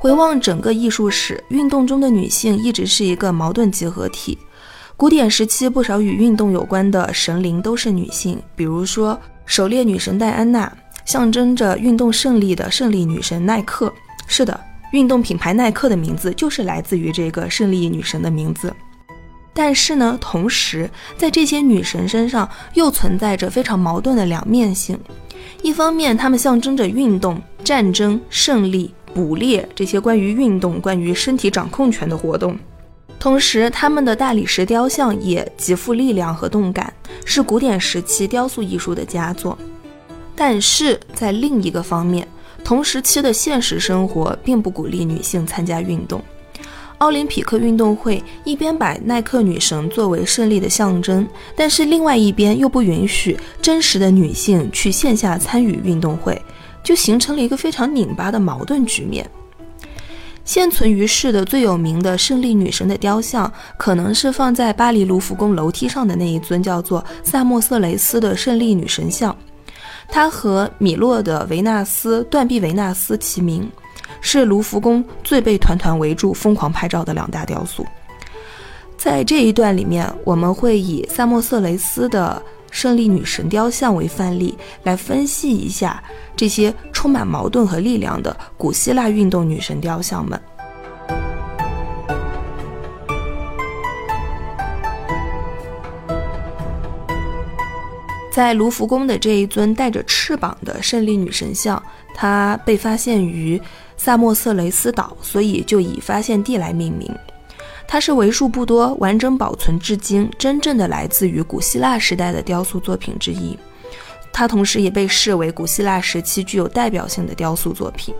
[0.00, 4.38] 回望整个艺术史，运动中的女性一直是一个矛盾集合体。
[4.96, 10.72] 古典时期，不少与运动有关的神灵都是女性，比如说狩猎女神戴安娜，
[11.04, 13.92] 象征着运动胜利的胜利女神耐克。
[14.28, 14.58] 是的，
[14.92, 18.72] 运动品牌耐克的名字就是来自于这个胜利女神的名字。
[19.52, 24.96] 但是呢，同时在这些女神身上又存在着非常矛盾的两面性。
[25.60, 28.94] 一方面，她们象征着运动、战争、胜利。
[29.18, 32.56] 捕猎这些关于运动、关于身体掌控权的活动，
[33.18, 36.92] 同时他们的大理石雕像也极富力量和动感，
[37.24, 39.58] 是古典时期雕塑艺术的佳作。
[40.36, 42.28] 但是在另一个方面，
[42.62, 46.22] 同时期的现实生活并不鼓励女性参加运动。
[46.98, 51.26] 奥林匹克运动会一边把耐克女神作为胜利的象征，
[51.56, 56.40] 但是另外一边又不允许真实的女性去线下参与运动会。
[56.82, 59.28] 就形成了一个非常拧巴的矛盾局面。
[60.44, 69.36] 现存于世的最有名的胜利女神的雕像，可能是放在巴黎卢浮宫楼梯上的那一尊叫做萨莫瑟雷斯的胜利女神像。
[70.08, 73.70] 它和米洛的维纳斯断臂维纳斯齐名，
[74.22, 77.84] 是卢浮宫最被团团围住、疯狂拍照的两大雕塑。
[78.96, 82.42] 在这一段里面，我们会以萨莫瑟雷斯的。
[82.70, 86.02] 胜利女神雕像为范例，来分析一下
[86.36, 90.40] 这些充满矛盾和力量的古希腊运动女神雕像们。
[98.30, 101.82] 在卢浮宫的这一尊带着翅膀的胜利女神像，
[102.14, 103.60] 它被发现于
[103.96, 107.12] 萨莫瑟雷斯岛，所以就以发现地来命名。
[107.90, 113.58] 它是为数不多完整保存至今、真正的来自于古希腊时代的雕塑作品之一。
[114.30, 118.14] 它同时也被视为古希腊时期具有代表性的雕塑作品。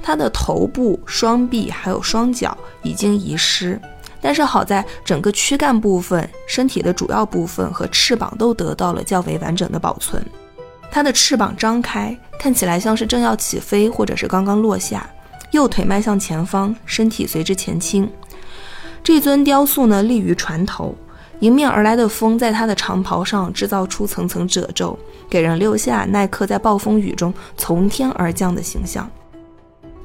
[0.00, 3.80] 它的头部、双臂还有双脚已经遗失，
[4.20, 10.24] 但是好在整个躯干部分、身体的主要部分和翅膀都得到了较为完整的保存。
[10.88, 15.08] 它的翅膀张开，看起来像是正要起飞，或者是刚刚落下。
[15.50, 18.08] 右腿迈向前方，身体随之前倾。
[19.04, 20.94] 这尊雕塑呢，立于船头，
[21.40, 24.96] 迎面而来的风在它的长袍上制造出层层褶皱，
[25.28, 29.10] 给人留下耐克在暴风雨中从天而降的形象。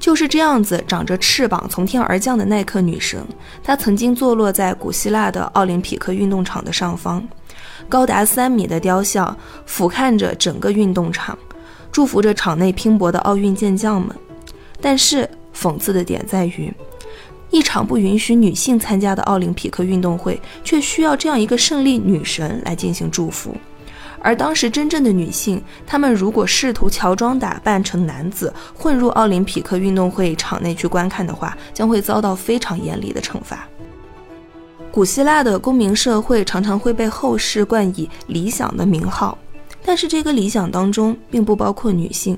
[0.00, 3.24] 就是这样子，长着翅膀从天而降的耐克女神，
[3.62, 7.26] 她曾经坐落在古希腊的奥林匹克运动场的上方，
[7.88, 11.38] 高达三米的雕像俯瞰着整个运动场，
[11.92, 14.10] 祝福着场内拼搏的奥运健将们。
[14.80, 16.72] 但是讽刺的点在于，
[17.50, 23.54] 一场不允许女性参加的奥林匹克运动会，却需要这样一个胜利女神来进行祝福。
[24.20, 33.66] 而当时真正的女性，她们如果试图乔装打扮成男子混入奥林匹克运动会场内去观看的话，将会遭到非常严厉的惩罚。
[34.90, 39.38] 古希腊的公民社会常常会被后世冠以理想的名号，
[39.84, 42.36] 但是这个理想当中并不包括女性。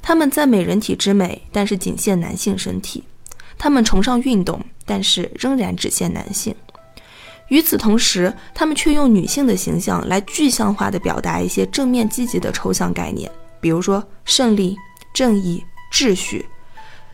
[0.00, 3.02] 他们赞美人体之美，但是仅限男性身体；
[3.58, 6.54] 他们崇尚运动，但是仍然只限男性。
[7.48, 14.76] 与此同时，他们却用女性的形象来具象化的表达一些正面积极的抽象概念，比如说胜利、
[15.12, 15.62] 正义、
[15.92, 16.46] 秩序。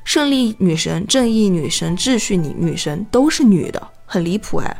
[0.04, 4.76] 胜利女神、正义女神、秩序女女神都是女的，很离谱哎！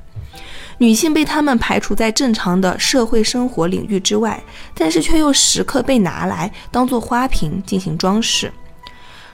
[0.78, 4.42] 女性被他们排除在正常的社会生活领域之外，
[4.74, 8.50] 但是却又时刻被拿来当做花瓶进行装饰，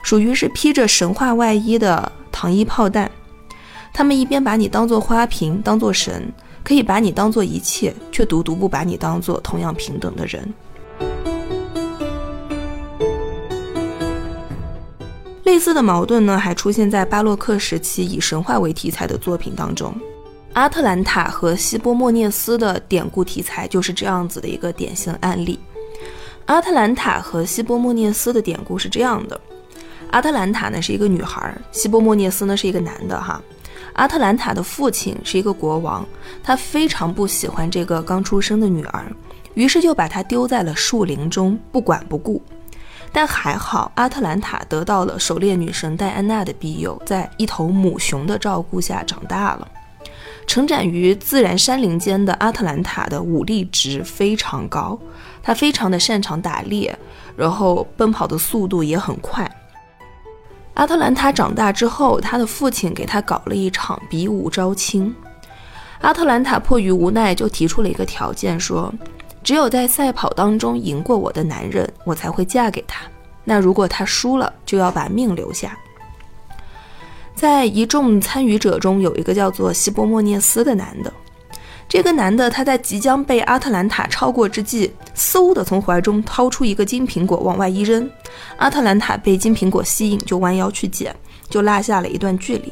[0.07, 3.11] 属于是披着神话外衣的糖衣炮弹。
[3.93, 6.31] 他们一边把你当做花瓶，当做神，
[6.63, 10.53] 可以把你当做一切，却独独不把你当做同样平等的人。
[15.43, 19.93] 类似的矛盾呢，还出现在巴洛克时期以神话为题材的作品当中。
[20.53, 25.59] 阿特兰塔和希波莫涅斯的典故题材就是这样子的一个典型案例。
[26.45, 29.37] 阿特兰塔和希波莫涅斯的典故是这样的：
[30.11, 33.41] 阿特兰塔呢是一个女孩，希波莫涅斯呢是一个男的哈。
[33.93, 36.05] 阿特兰塔的父亲是一个国王，
[36.43, 39.05] 他非常不喜欢这个刚出生的女儿，
[39.53, 42.41] 于是就把她丢在了树林中，不管不顾。
[43.11, 49.67] 但还好，阿特兰塔得到了狩猎女神戴安娜的庇佑，在一头母熊的照顾下长大了。
[50.45, 54.97] 成长于自然山林间的阿特兰塔的武力值非常高，
[55.41, 56.97] 他非常的擅长打猎，
[57.35, 59.49] 然后奔跑的速度也很快。
[60.77, 65.13] 阿特兰塔长大之后，他的父亲给他搞了一场比武招亲。
[66.01, 68.93] 阿特兰塔迫于无奈，就提出了一个条件，说
[69.43, 73.01] ：“只有在赛跑当中赢过我的男人，我才会嫁给他。
[73.43, 75.75] 那如果他输了，就要把命留下。”
[77.33, 81.11] 在一众参与者中，有一个叫做西波莫涅斯的男的。
[81.89, 88.07] 这个男的，他在即将被阿特兰塔超过之际，嗖的从怀中掏出一个金苹果往外一扔。
[88.57, 91.15] 阿特兰塔被金苹果吸引，就弯腰去捡，
[91.49, 92.71] 就拉下了一段距离。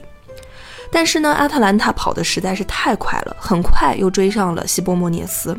[0.91, 5.57] 但是呢，阿特兰塔跑得实在是太快了，很快又追上了希波莫涅斯。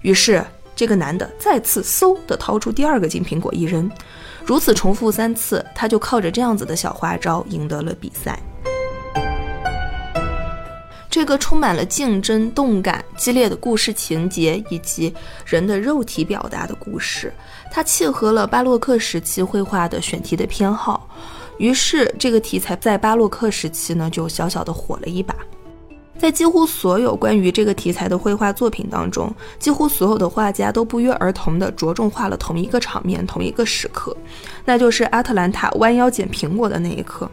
[0.00, 3.88] 于是，这个男的再次嗖的掏出第二个金苹果一扔，
[4.44, 8.38] 如此重复三次，他就靠着这样子的小花招赢得了比赛。
[11.08, 17.30] 这个充满了竞争、动感、激烈的故事情节，以及人的肉体表达的故事，
[17.74, 21.08] 它契合了巴洛克时期绘画的选题的偏好，
[21.56, 25.34] 于是这个题材在巴洛克时期呢就小小的火了一把。
[26.18, 34.14] 在几乎所有关于这个题材的绘画作品当中，几乎所有的画家都不约而同地着重画了同一个场面、同一个时刻，
[34.66, 37.28] 那就是阿特兰塔弯腰捡苹果的那一刻。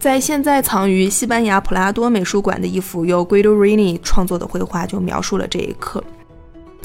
[0.00, 6.02] 在现在藏于西班牙普拉多美术馆的一幅由 Guidorini 创作的绘画就描述了这一刻。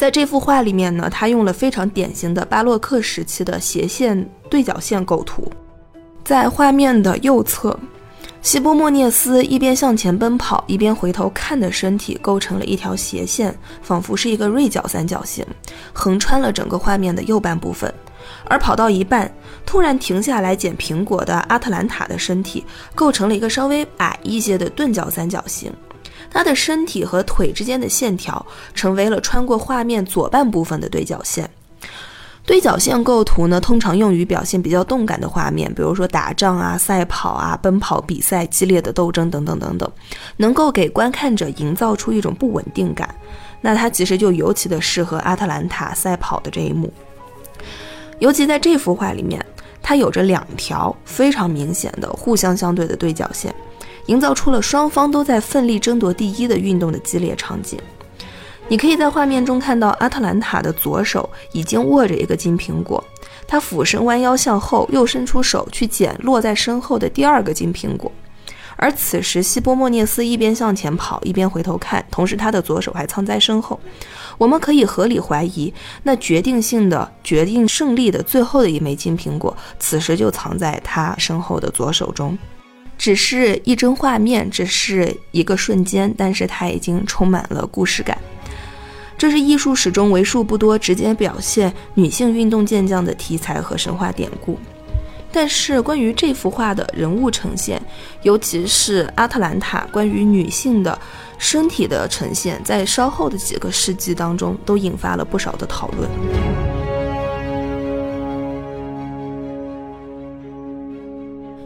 [0.02, 5.48] 在这幅画里面呢，他用了非常典型的巴洛克时期的斜线对角线构图。
[6.24, 7.80] 在画面的右侧，
[8.42, 15.46] 希波莫涅斯一边向前奔跑，一边回头看的身体构成了一条斜线，仿佛是一个锐角三角形，
[15.94, 17.94] 横穿了整个画面的右半部分。
[18.46, 19.32] 而跑到一半，
[19.68, 25.72] 突然停下来捡苹果的阿特兰塔的身体，构成了一个稍微矮一些的钝角三角形。
[26.32, 31.48] 他的身体和腿之间的线条，成为了穿过画面左半部分的对角线。
[32.44, 39.92] 对角线构图呢，通常用于表现比较动感的画面，比如说打仗啊、赛跑啊、奔跑比赛、激烈的斗争等等等等，
[40.38, 43.14] 能够给观看者营造出一种不稳定感。
[43.62, 46.92] 那它其实就尤其的适合阿特兰塔赛跑的这一幕。
[48.18, 49.46] 尤其在这幅画里面，
[49.84, 53.54] 它有着两条非常明显的互相相对的对角线，
[54.08, 57.80] 营造出了双方都在奋力争夺第一的运动的激烈场景。
[58.68, 63.04] 你可以在画面中看到阿特兰塔的左手已经握着一个金苹果，
[63.46, 68.10] 他俯身弯腰向后，又伸出手去捡落在身后的第二个金苹果。
[68.78, 73.80] 而此时，希波莫涅斯一边向前跑，一边回头看，同时他的左手还藏在身后。
[74.40, 75.72] 我们可以合理怀疑，
[76.02, 82.36] 那决定性的、决定胜利的最后的一枚金苹果，此时就藏在他身后的左手中。
[83.02, 88.16] 只是一帧画面，只是一个瞬间，但是它已经充满了故事感。
[89.18, 94.56] 这是艺术史中为数不多直接表现女性运动健将的题材和神话典故。
[95.32, 97.82] 但是关于这幅画的人物呈现，
[98.22, 100.96] 尤其是阿特兰塔关于女性的
[101.40, 106.08] 身体的呈现，在稍后的几个世纪当中都引发了不少的讨论。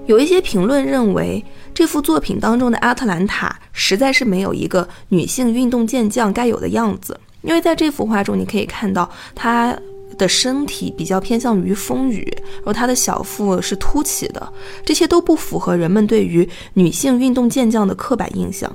[0.06, 1.44] 有一些评论认为，
[1.74, 7.20] 这幅作品当中的阿特兰塔实在是没有一个女性运动健将该有的样子。
[7.42, 9.76] 因为在这幅画中，你可以看到她
[10.18, 12.24] 的身体比较偏向于丰腴，
[12.58, 14.54] 然后她的小腹是凸起的，
[14.84, 18.72] 这些都不符合人们对于女性运动健将的刻板印象。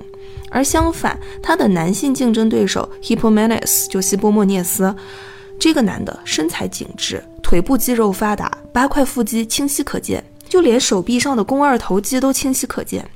[0.51, 4.93] 而相反，他的男性竞争对手 Hippomenes 就希波莫涅斯，
[5.61, 13.09] 这个男的身材紧致，腿部肌肉发达，八块腹肌清晰可见，就连手臂上的肱二头肌都清晰可见，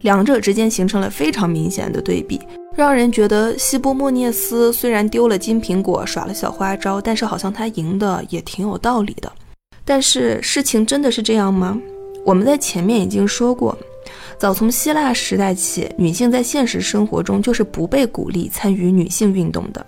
[0.00, 2.40] 两者之间形成了非常明显的对比。
[2.74, 9.30] 让人觉得希波莫涅斯虽然丢了金苹果，耍了小花招，但是好像他赢的也挺有道理的。
[9.84, 11.78] 但是事情真的是这样吗？
[12.24, 13.76] 我们在前面已经说过，
[14.38, 19.84] 早从希腊时代起，女性在现实生活中就是不被鼓励参与女性运动的，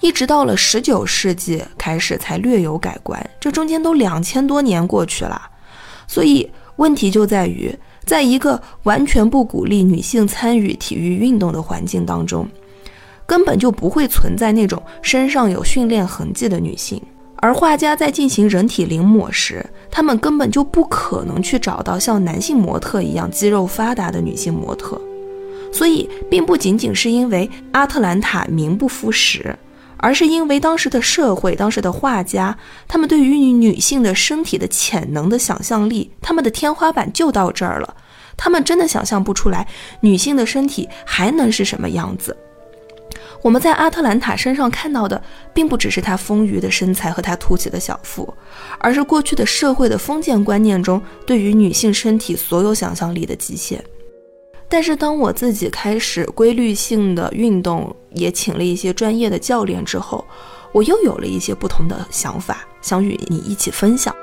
[0.00, 3.20] 一直到了十九世纪开始才略有改观。
[3.40, 5.42] 这中间都两千多年过去了，
[6.06, 7.74] 所以问题就在于。
[8.04, 12.44] 在一个完全不鼓励女性参与体育运动的环境当中，
[13.24, 17.00] 根本就不会存在那种身上有训练痕迹的女性。
[17.36, 25.00] 而画家在进行人体临摹时，他们根本就不可能去找到像男性模特一样肌肉发达的女性模特。
[25.72, 29.56] 所以，并不仅仅是因为阿特兰塔名不副实。
[30.02, 37.96] 而是因为当时的社会，当时的画家，他们对于女性的身体的潜能的想象力，他们的天花板就到这儿了。
[38.36, 39.68] 他们真的想象不出来
[40.00, 42.36] 女性的身体还能是什么样子。
[43.42, 45.22] 我们在阿特兰塔身上看到的，
[45.54, 48.34] 并不只是她丰腴的身材和她凸起的小腹，
[48.80, 53.82] 而是过去的社会的封建观念中对于女性身体所有想象力的极限。
[54.72, 60.24] 但是当我自己开始规律性的运动，也请了一些专业的教练之后，
[60.72, 64.16] 我又有了一些不同的想法，想与你一起分享。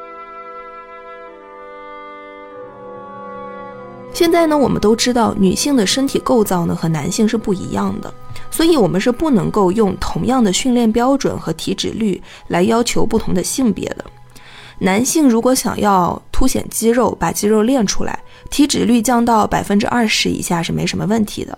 [4.12, 8.12] 现在呢，我们都知道女性的身体构造呢和男性是不一样的，
[8.50, 14.04] 所以我们是不能够用同样的训练标准和体脂率来要求不同的性别的。
[14.80, 18.18] 男性如果想要凸显肌肉，把肌肉练出来，
[18.50, 21.58] 体脂率降到百分之二十以下是没什么问题的。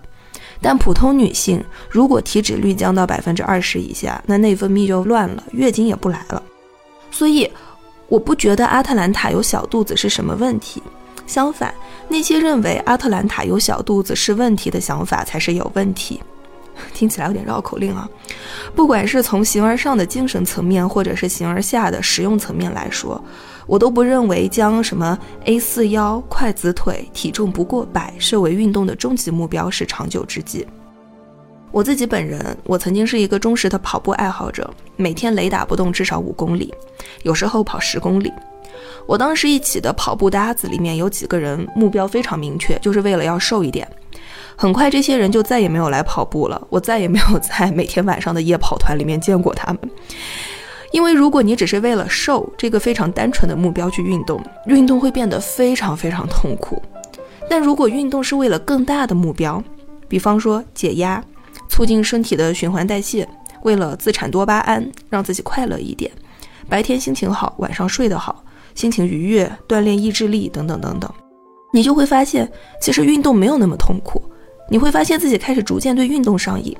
[0.60, 6.42] 但普通女性如果体脂率降到百分之二十以下，那内分泌就乱了，月经也不来了。
[7.10, 7.50] 所以，
[8.08, 10.80] 我不觉得阿特兰塔有小肚子是什么问题。
[11.26, 11.74] 相反，
[12.08, 16.20] 那些认为阿特兰塔有小肚子是问题的想法才是有问题。
[16.94, 18.08] 听起来有点绕口令啊！
[18.74, 23.22] 不管是从形而上的精神层面，或者是形而下的实用层面来说，
[23.66, 30.66] 我都不认为将什么 A 四腰、筷子腿、体重不过百设为运动的终极目标是长久之计。
[31.70, 36.72] 我自己本人，我曾经是一个忠实的跑步爱好者，每天雷打不动至少五公里，
[37.22, 38.30] 有时候跑十公里。
[39.06, 43.88] 我当时一起的跑步搭子里面有几个人目标非常明确，就是为了要瘦一点。
[44.54, 46.60] 很快，这些人就再也没有来跑步了。
[46.68, 49.80] 我再也没有在每天晚上的夜跑团里面见过他们。
[50.92, 56.80] 因为如果你只是为了瘦这个非常单纯的目标去运动，运动会变得非常非常痛苦。
[57.48, 59.62] 但如果运动是为了更大的目标，
[60.06, 61.22] 比方说解压、
[61.68, 63.28] 促进身体的循环代谢，
[63.62, 66.10] 为了自产多巴胺，让自己快乐一点，
[66.68, 71.10] 白天心情好，晚上睡得好，心情愉悦，锻炼意志力等等等等，
[71.72, 74.22] 你就会发现，其实运动没有那么痛苦。
[74.68, 76.74] 你会发现自己开始逐渐对运动上瘾，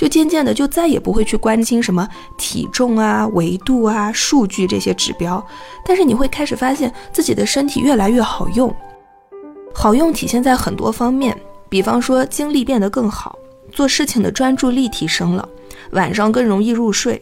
[0.00, 5.44] 就渐渐的就再也不会去关心什么体重啊、维度啊、数据这些指标，
[5.84, 8.74] 但是你会开始发现自己的身体越来越好用，
[9.74, 11.38] 好用体现在很多方面，
[11.68, 13.38] 比方说精力变得更好，
[13.70, 15.46] 做事情的专注力提升了，
[15.90, 17.20] 晚上更容易入睡，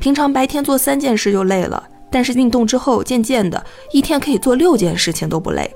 [0.00, 5.72] 平常白天做三件事就累了，但是运动之后渐渐的一天可以做六件事情都不累。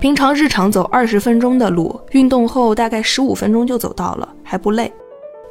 [0.00, 4.90] 平常日常走二十分钟的路，运动后大概十五分钟就走到了，还不累。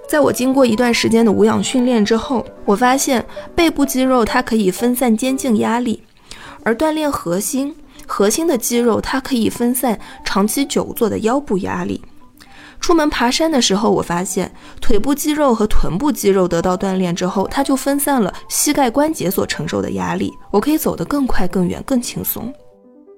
[0.07, 3.25] 在我经过一段时间的无氧训练之后，我发现
[3.55, 6.03] 背部肌肉它可以分散肩颈压力，
[6.63, 7.75] 而锻炼核心，
[8.05, 11.99] 核心的肌肉它可以分散长期久坐的腰部压力。
[12.79, 14.51] 出门爬山的时候，我发现
[14.81, 22.53] 腿部肌肉和臀部肌肉得到锻炼之后，它就分散了膝盖关节所承受的压力，我可以走得更快、更远、更轻松。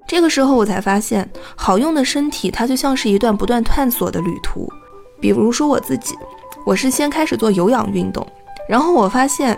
[0.06, 4.72] 这个时候，我才发现，好用的身体它就像是一段不断探索的旅途。
[5.20, 6.14] 比如说我自己，
[6.66, 8.26] 我是先开始做有氧运动，
[8.68, 9.56] 然后我发现，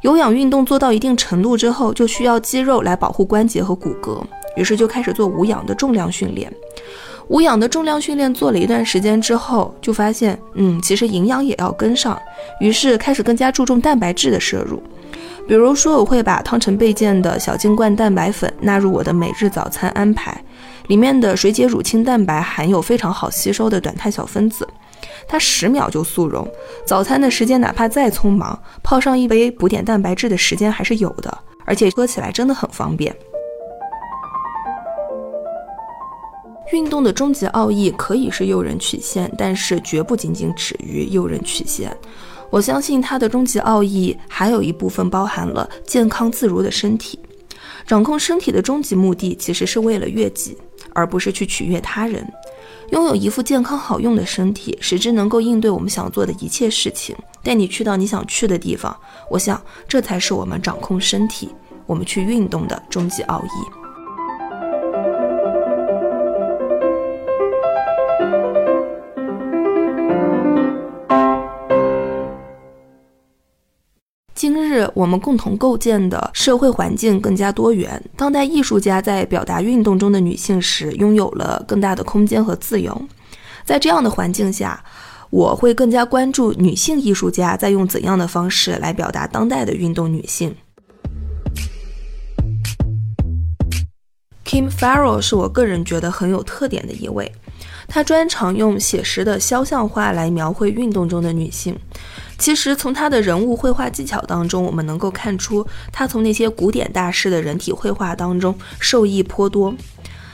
[0.00, 4.20] 有氧运动做到一定程度之后，就需要肌肉来保护关节和骨骼，
[4.56, 6.52] 于是就开始做无氧的重量训练。
[7.28, 12.20] 无氧的重量训练做了一段时间之后，就发现，嗯，其实营养也要跟上，
[12.60, 14.82] 于是开始更加注重蛋白质的摄入。
[15.46, 20.36] 比如说，我会把汤臣倍健的小金罐蛋白粉纳入我的每日早餐安排，
[20.88, 24.66] 里面的水解乳清蛋白含有非常好吸收的短肽小分子，
[25.26, 26.46] 它十秒就速溶。
[26.86, 33.14] 早餐的时间哪怕再匆忙，泡上一杯补点蛋白质的时间还是有的，而且喝起来真的很方便。
[36.72, 41.96] 运动的终极奥义可以是诱人曲线，但是绝不仅仅止于诱人曲线。
[42.48, 47.18] 我相信它的终极奥义还有一部分包含了健康自如的身体。
[47.86, 50.56] 掌控身体的终极目的其实是为了悦己，
[50.92, 52.24] 而不是去取悦他人。
[52.90, 58.96] 拥有一副健康好用的身体，使之能够应对我们想做的一切事情，带你去到你想去的地方。
[59.28, 61.48] 我想，这才是我们掌控身体、
[61.86, 63.79] 我们去运动的终极奥义。
[74.94, 83.08] 我们共同构建的社会环境更加多元，当代艺术家在表达运动中的女性时，拥有了更大的空间和自由。
[83.64, 84.82] 在这样的环境下，
[85.30, 90.54] 我会更加关注女性艺术家在用怎样的方式来表达当代的运动女性。
[94.44, 97.30] Kim Farrell 是我个人觉得很有特点的一位，
[97.86, 101.78] 她专长用写实的肖像画来描绘运动中的女性。
[102.40, 109.72] 其实从他的人物绘画技巧当中，我们能够看出他从那些古典大师的人体绘画当中受益颇多。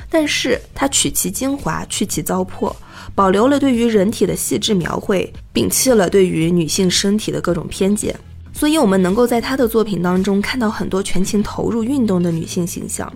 [0.08, 2.72] 但是他取其精华，去其糟粕，
[3.12, 8.14] 保留了对于人体的细致描绘，摒弃了对于女性身体的各种偏见。
[8.52, 13.12] 所以，我们能够在他的作品当中看到很多全情投入运动的女性形象。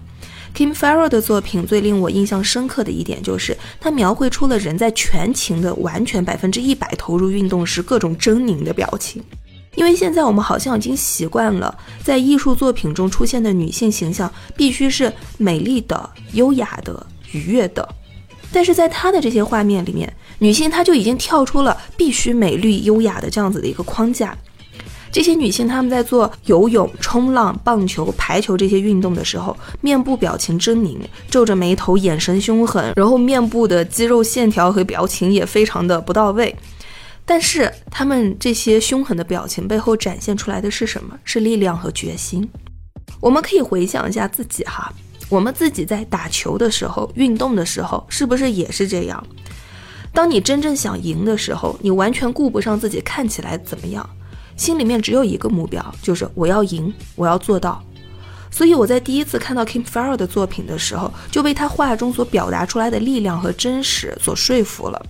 [0.54, 9.22] Kim Farrow 的作品最令我印象深刻的一点，就是他描绘出了人在全情的、完全百分之一百投入运动时各种狰狞的表情。
[9.76, 17.88] 因为现在我们好像已经习惯了，在艺术作品中出现的女性形象必须是美丽的、优雅的、愉悦的，
[18.52, 24.36] 但是在他的这些画面里面，女性她就已经跳出了必须美丽、优雅的这样子的一个框架。
[25.12, 30.98] 这些女性，她们在做游泳、冲浪、棒球、排球这些运动的时候，面部表情狰狞，
[31.28, 36.54] 皱着眉头，眼神凶狠，然后面部的肌肉线条和表情也非常的不到位。
[37.26, 41.18] 但是，她们这些凶狠的表情背后展现出来的是什么？
[41.24, 42.48] 是力量和决心。
[43.20, 44.92] 我们可以回想一下自己哈，
[45.28, 49.24] 我们自己在打球的时候、运动的时候，是不是也是这样？
[50.12, 54.08] 当你真正想赢的时候，你完全顾不上自己看起来怎么样。
[54.60, 57.82] 心里面只有一个目标，就是我要赢，我要做到。
[58.50, 65.06] 所以我在第一次看到 Kim Farrow 的作品的时候，就被他画中所表达出来的力量和真实所说服了。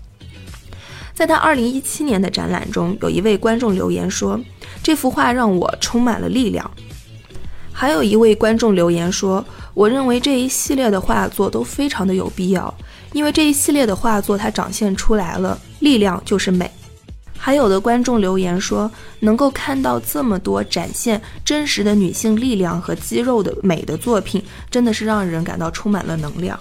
[1.12, 4.40] 在他2017年的展览中，有一位观众留言说
[4.84, 6.70] ：“这幅画让我充满了力量。”
[7.74, 9.44] 还有一位观众留言说
[9.74, 12.72] ：“我认为这一系列的画作都非常的有必要，
[13.12, 16.70] 因为这一系列的画作它展现出来了力量就是美。”
[17.42, 18.88] 还有的观众留言说，
[19.20, 26.60] 能够看到这么多展现真实的女性力量和肌肉的美的作品，真的是让人感到充满了能量。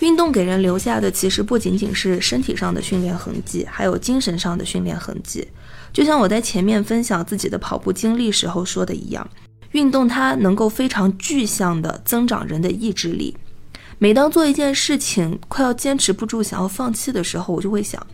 [0.00, 5.46] 运动给人留下的其实不仅仅是身体上的训练痕迹，还有精神上的训练痕迹。
[5.92, 9.26] 就像我在前面分享自己的跑步经历时候说的一样，
[9.70, 13.36] 运动它能够非常具象的增长人的意志力。
[13.98, 18.04] 每当做一件事情快要坚持不住、想要放弃的时候，我就会想。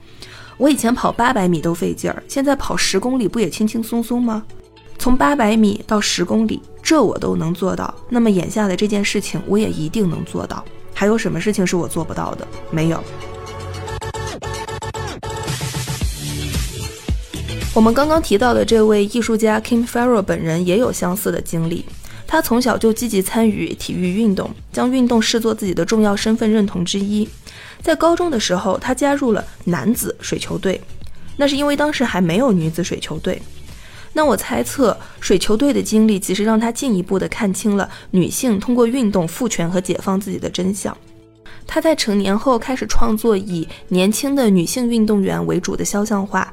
[0.62, 4.44] 我以前跑八百米都费劲儿，现在跑十公里不也轻轻松松吗？
[4.96, 7.92] 从八百米到十公里，这我都能做到。
[8.08, 10.64] 那么眼下的这件事情，我也一定能做到。
[10.94, 12.46] 还有什么事情是我做不到的？
[12.70, 13.02] 没有。
[17.74, 21.84] 我们刚刚提到的这位艺术家 Kim Farrow 本人也有相似的经历。
[22.32, 27.28] 他从小就积极参与体育运动，将运动视作自己的重要身份认同之一。
[27.82, 30.80] 在高中的时候，他加入了男子水球队，
[31.36, 33.42] 那是因为当时还没有女子水球队。
[34.14, 40.96] 那我猜测，水球队的经历其实让他进一步的看清了女性通过运动赋权和解放自己的真相。
[41.66, 46.50] 他在成年后开始创作以年轻的女性运动员为主的肖像画，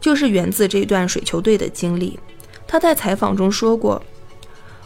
[0.00, 2.18] 就是源自这段水球队的经历。
[2.66, 4.02] 他在采访中说过：“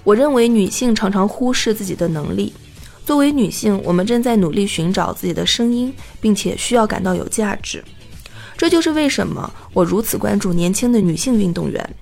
[0.07, 2.53] 我认为女性常常忽视自己的能力。
[3.05, 7.85] 作为女性，我们正在努力寻找自己的声音，并且需要感到有价值。
[8.57, 11.97] 这就是为什么我如此关注年轻的女性运动员。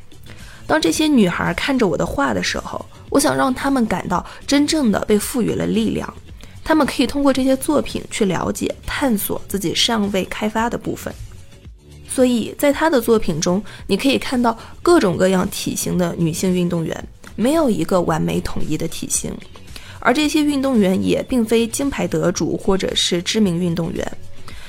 [0.67, 6.13] 当这些女孩看着我的画的时候，我想让她们感到真正的被赋予了力量。”
[6.63, 11.11] 他们可以通过这些作品去了解、探索自己尚未开发的部分。
[12.07, 19.33] 所以在他的作品中，你可以看到各种各样体型的女性运动员，没有一个完美统一的体型。
[20.01, 24.07] 而这些运动员也并非金牌得主或者是知名运动员，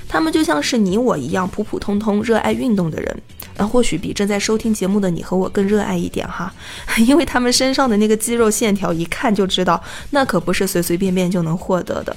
[0.08, 3.22] 他们就像是你我一样普普通通热爱运动的人。
[3.58, 6.54] 那或许比正在收听节目的你和我更热爱一点哈，
[7.08, 12.16] 因为他们身上的那个肌肉线条，一看就知道那可不是随随便便就能获得的。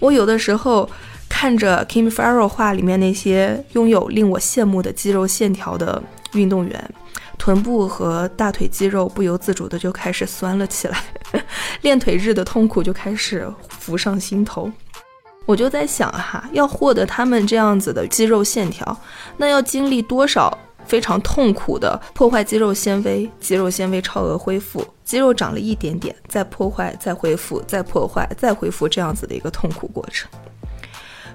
[0.00, 0.88] 我有的时候
[1.28, 6.02] 看着 Kim Farrell 画里面那些拥有令我羡慕的肌肉线条的
[6.34, 6.94] 运动员，
[7.42, 11.02] 臀部和大腿肌肉不由自主的就开始酸了起来，
[11.80, 14.70] 练腿日的痛苦就开始浮上心头。
[15.44, 18.96] 我就在想哈，要获得他们这样子的肌肉线条，
[19.36, 30.30] 那要经历多少非常痛苦的破坏肌肉纤维、肌肉纤维超额恢复，肌肉长了一点点，再破坏、再恢复、再破坏、再恢复这样子的一个痛苦过程。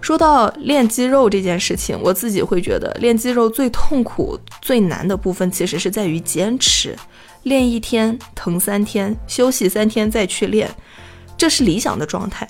[0.01, 6.95] 说到练肌肉这件事情，我自己会觉得练肌肉最痛苦、最难的部分其实是在于坚持，
[7.43, 10.69] 练一天疼三天，休息三天再去练，
[11.37, 12.47] 这是理想的状态。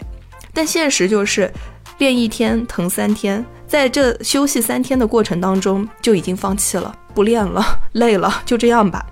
[0.54, 1.52] 但现实就是，
[1.98, 9.06] 练一天疼三天，在这休息三天的过程当中就已经放弃了，不练了， 累了，就这样吧。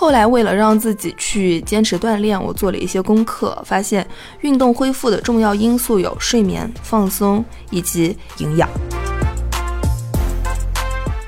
[0.00, 4.04] 后来为了让自己去坚持锻炼，我做了一些功课，发现
[4.40, 8.66] 运动恢复的重要因素有睡眠、放松以及营养。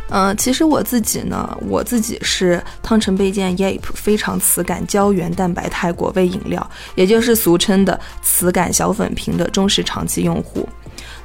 [0.08, 10.66] 嗯，其实我自己呢，我自己是汤臣倍健 YAP 非常磁感胶原蛋白肽果味饮料，也就是俗称的磁感小粉瓶的忠实长期用户。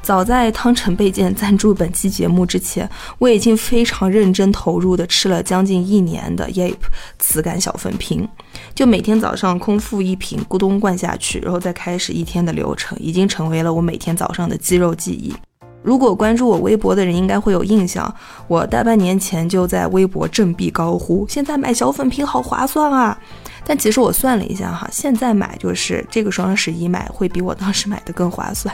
[0.07, 2.89] 早在汤臣倍健赞助本期节目之前，
[3.19, 6.77] 我已经非常认真投入的吃了将近一年的 Yap
[7.19, 8.25] 磁感小粉瓶，
[8.73, 15.35] 就每天早上空腹一瓶，咕咚灌下去，然后再开始一天的流程，已经成为了我每天早上的肌肉记忆。
[15.83, 18.15] 如果关注我微博的人应该会有印象，
[18.47, 23.17] 我大半年前就在微博振臂高呼：“现在买小粉瓶好划算啊！”
[23.65, 28.73] 但其实我算了一下哈，现在买就是这个双十一买会比我当时买的更划算。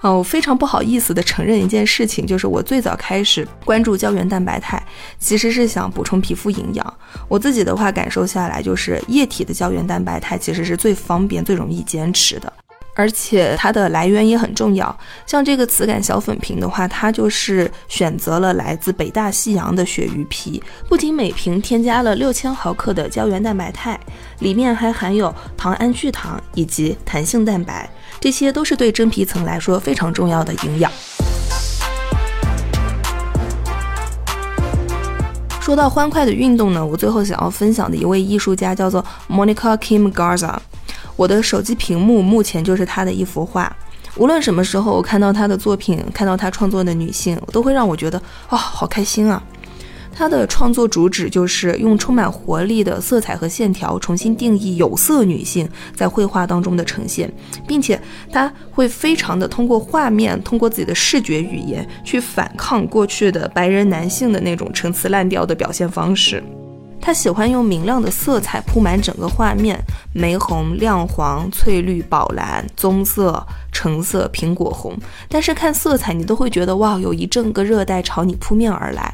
[0.00, 4.80] 啊， 我非常不好意思的承认一件事情，就是我最早开始关注胶原蛋白肽，
[5.18, 6.94] 其实是想补充皮肤营养。
[7.26, 12.52] 我自己的话感受下来，就是液体的胶原蛋白肽其实是最方便、最容易坚持的。
[12.98, 23.96] 而且它的来源也很重要，像这个磁感小粉瓶的话，它就是选择了来自北大西洋的鳕鱼皮，不仅每瓶添加了六千毫克的胶原蛋白肽，
[24.40, 27.88] 里面还含有糖胺聚糖以及弹性蛋白，
[28.18, 30.90] 这些都是对真皮层来说非常重要的营养。
[35.60, 40.56] 说到欢快的运动呢，我最后想要分享的一位艺术家叫做 Monica Kim Garza。
[41.18, 43.76] 我的手机屏幕目前就是他的一幅画。
[44.16, 48.16] 无论什么时候我看到他的作品，看到他创作的女性，都会让我觉得
[48.48, 49.42] 啊，好开心啊！
[50.14, 57.32] 他的创作主旨就是用充满活力的色彩和线条，重新定义有色女性在绘画当中的呈现，
[57.66, 58.00] 并且
[58.32, 66.42] 他会非常的通过画面，通过自己的视觉语言去反抗过去的白人男性的那种陈词滥调的表现方式。
[67.08, 69.82] 他喜欢用明亮的色彩铺满整个画面，
[70.12, 73.42] 玫红、亮黄、翠绿、宝蓝、棕色、
[73.72, 74.94] 橙色、苹果红。
[75.26, 79.10] 但是看色彩，你都会觉得哇，有一整个热带朝你扑面而来。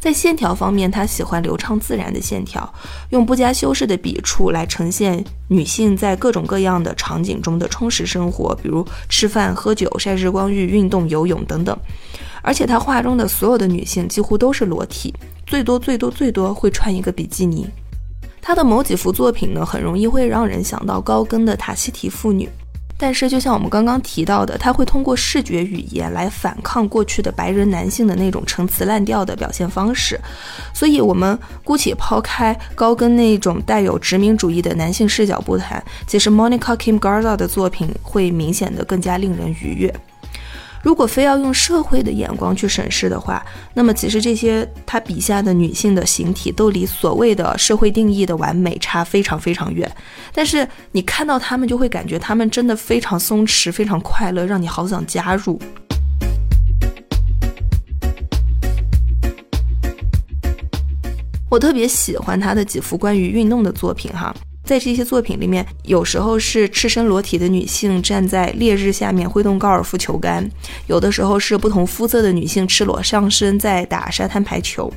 [0.00, 2.68] 在线条方面，他喜欢流畅自然的线条，
[3.10, 11.78] 用不加修饰的笔触来呈现女性在各种各样的场景中的充实生活，比如吃饭、喝酒、晒日光浴、运动、游泳等等。
[12.42, 15.14] 而且他画中的所有的女性几乎都是裸体。
[15.48, 17.66] 最多最多最多会穿一个比基尼。
[18.40, 22.48] 他的某几幅作品呢，很容易会让人想到高跟的塔希提妇女。
[23.00, 30.18] 但是，就像我们刚刚提到的，他会通过视觉语言来反抗过去的白人男性的那种陈词滥调的表现方式。
[30.74, 39.94] 所以，我们姑且抛开高跟那种带有殖民主义的男性视角不谈，其实 Monica Kim Garza 的作品会明显的更加令人愉悦。
[40.82, 49.90] 如果非要用社会的眼光去审视的话，那么其实这些他笔下的女性的形体都离所谓的社会定义的完美差非常非常远。
[50.32, 55.60] 但是你看到她们，就会感觉她们真的非常松弛，非常快乐，让你好想加入。
[61.50, 64.34] 我特别喜欢她的几幅关于运动的作品，哈。
[64.68, 70.46] 在这些作品里面，有时候是赤身裸体的女性站在烈日下面挥动高尔夫球杆，
[70.88, 74.92] 有的时候是不同肤色的女性赤裸上身在打沙滩排球。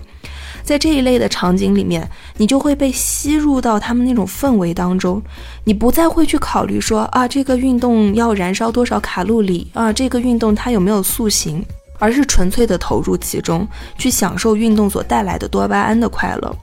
[0.62, 2.06] 在这一类的场景里面，
[2.36, 5.22] 你就会被吸入到他们那种氛围当中，
[5.64, 11.66] 你不再会去考虑说啊，这个运动要燃烧多少卡路里啊，这个运动它有没有塑形，
[11.98, 13.66] 而是纯粹的投入其中，
[13.98, 16.54] 去享受运动所带来的多巴胺的快乐。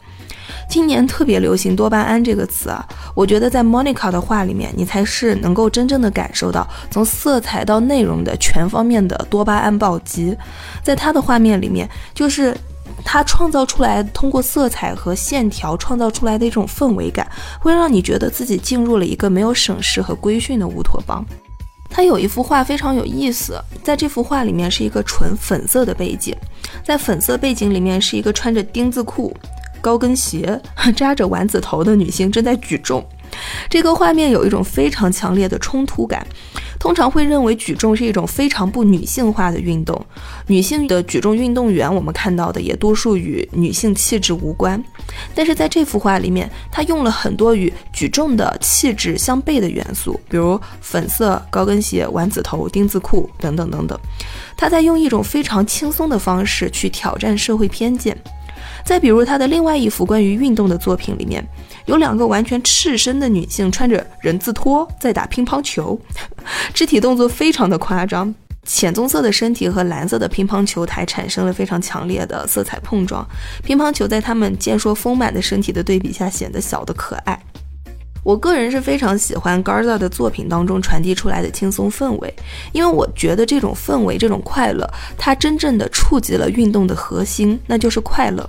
[0.69, 10.37] 今年特别流行多巴胺这个词啊，我觉得在 Monica 的画里面，你才是能够真正的感受到从色彩到内容的全方面的多巴胺暴击。
[10.83, 12.55] 在他的画面里面，就是
[13.03, 17.27] 他创造出来通过色彩和线条创造出来的一种氛围感，
[17.59, 21.25] 会让你觉得自己进入了一个没有省事和规训的乌托邦。
[21.91, 26.37] 他有一幅画非常有意思，在这幅画里面是一个纯粉色的背景，
[26.85, 29.35] 在粉色背景里面是一个穿着丁字裤。
[29.81, 30.61] 高跟鞋
[30.97, 33.05] 扎着丸子头的女性正在举重，
[33.68, 36.26] 这个画面有一种非常强烈的冲突感。
[36.79, 40.01] 通常会认为举重是一种非常不女性化的运动，
[40.47, 44.81] 女性的举重运动员我们看到的也多数与女性气质无关。
[45.35, 53.99] 但是在这幅画里面，他用了很多与举重的气质相悖的元素，比如粉色高跟鞋、丸子头、丁字裤等等等等。
[54.57, 58.16] 他在用一种非常轻松的方式去挑战社会偏见。
[58.84, 61.44] 再比如他的另外一幅关于运动的作品里面，
[61.86, 66.00] 有两个完全赤身的女性穿着人字拖在打乒乓球，
[66.74, 68.34] 肢体动作非常的夸张，
[68.64, 73.26] 浅棕色的身体和蓝色的乒乓球台产生了非常强烈的色彩碰撞，
[73.62, 77.40] 乒乓球在他们健硕丰满的身体的对比下显得小的可爱。
[78.29, 82.35] 我个人是非常喜欢 Garza 的作品当中传递出来的轻松氛围，
[82.72, 88.47] 因为我觉得这种氛围、这种快乐，它真正的触及了运动的核心，那就是快乐。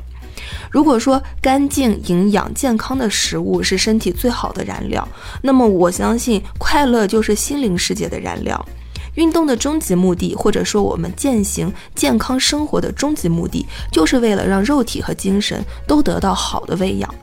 [0.69, 5.07] 如果说干净、营养、健康的食物是身体最好的燃料，
[5.41, 8.67] 那么我相信快乐就是心灵世界的燃料。
[9.15, 17.15] 运动的终极目的，或者说我们践行健康生活的终极目的，就是为了让肉体和精神都得到好的喂养。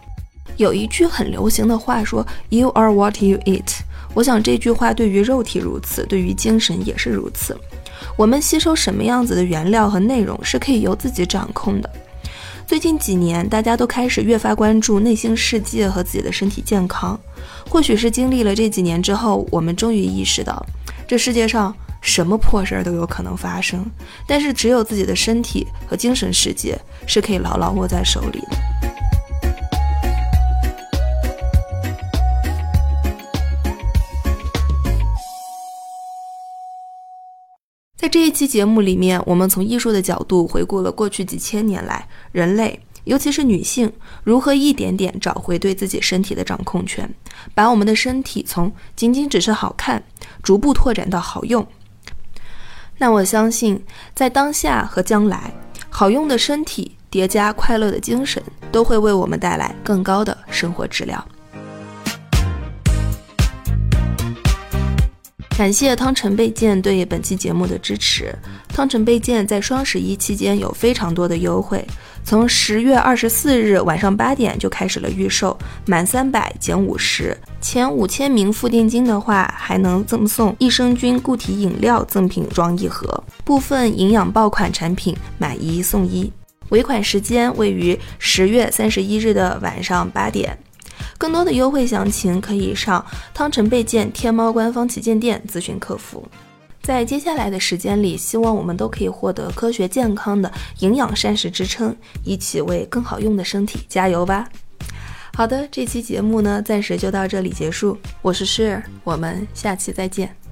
[0.57, 3.79] 有一句很流行的话说：“You are what you eat。”
[4.15, 7.57] 我想这句话对于肉体如此，对于精神也是如此。
[8.17, 11.91] 我们吸收什么样子的原料和内容，是可以由自己掌控的。
[12.67, 17.19] 最近几年，大家都开始越发关注内心世界和自己的身体健康。
[17.69, 20.65] 或许是经历了这几年之后，我们终于意识到，
[21.07, 23.85] 这世界上什么破事儿都有可能发生，
[24.27, 28.86] 但是只有自己的身体和精神世界是可以牢牢握在手里的。
[38.07, 43.93] 在这一期节目里面，我们从艺术的角度回顾了过去几千年来人类，尤其是女性
[44.23, 47.13] 如何一点点找回对自己身体的掌控权，
[47.53, 50.01] 把我们的身体从仅仅只是好看，
[50.41, 51.67] 逐步拓展到好用。
[52.99, 53.85] 那我相信，
[54.15, 55.53] 在当下和将来，
[55.91, 58.41] 好用的身体叠加快乐的精神，
[58.71, 61.27] 都会为我们带来更高的生活质量。
[65.57, 68.31] 感谢汤臣倍健对本期节目的支持。
[68.69, 71.83] 汤臣倍健在双十一期间有非常多的优惠，
[72.23, 86.31] 从十月二十四日晚上八点就开始了预售，满三百减五十，前五千名付定金的话还能赠送益生菌固体饮料赠品装一盒，部分营养爆款产品买一送一。
[86.69, 90.59] 尾款时间位于十月三十一日的晚上八点。
[91.19, 96.27] 更多的优惠详情可以上汤臣倍健天猫官方旗舰店咨询客服。
[96.83, 104.49] 在接下来的时间里，希望我们都可以获得科学健康的营养膳食支撑，一起为更好用的身体加油吧！
[105.35, 107.99] 好的，这期节目呢，暂时就到这里结束。
[108.23, 110.46] 我是诗儿，我们下期再见。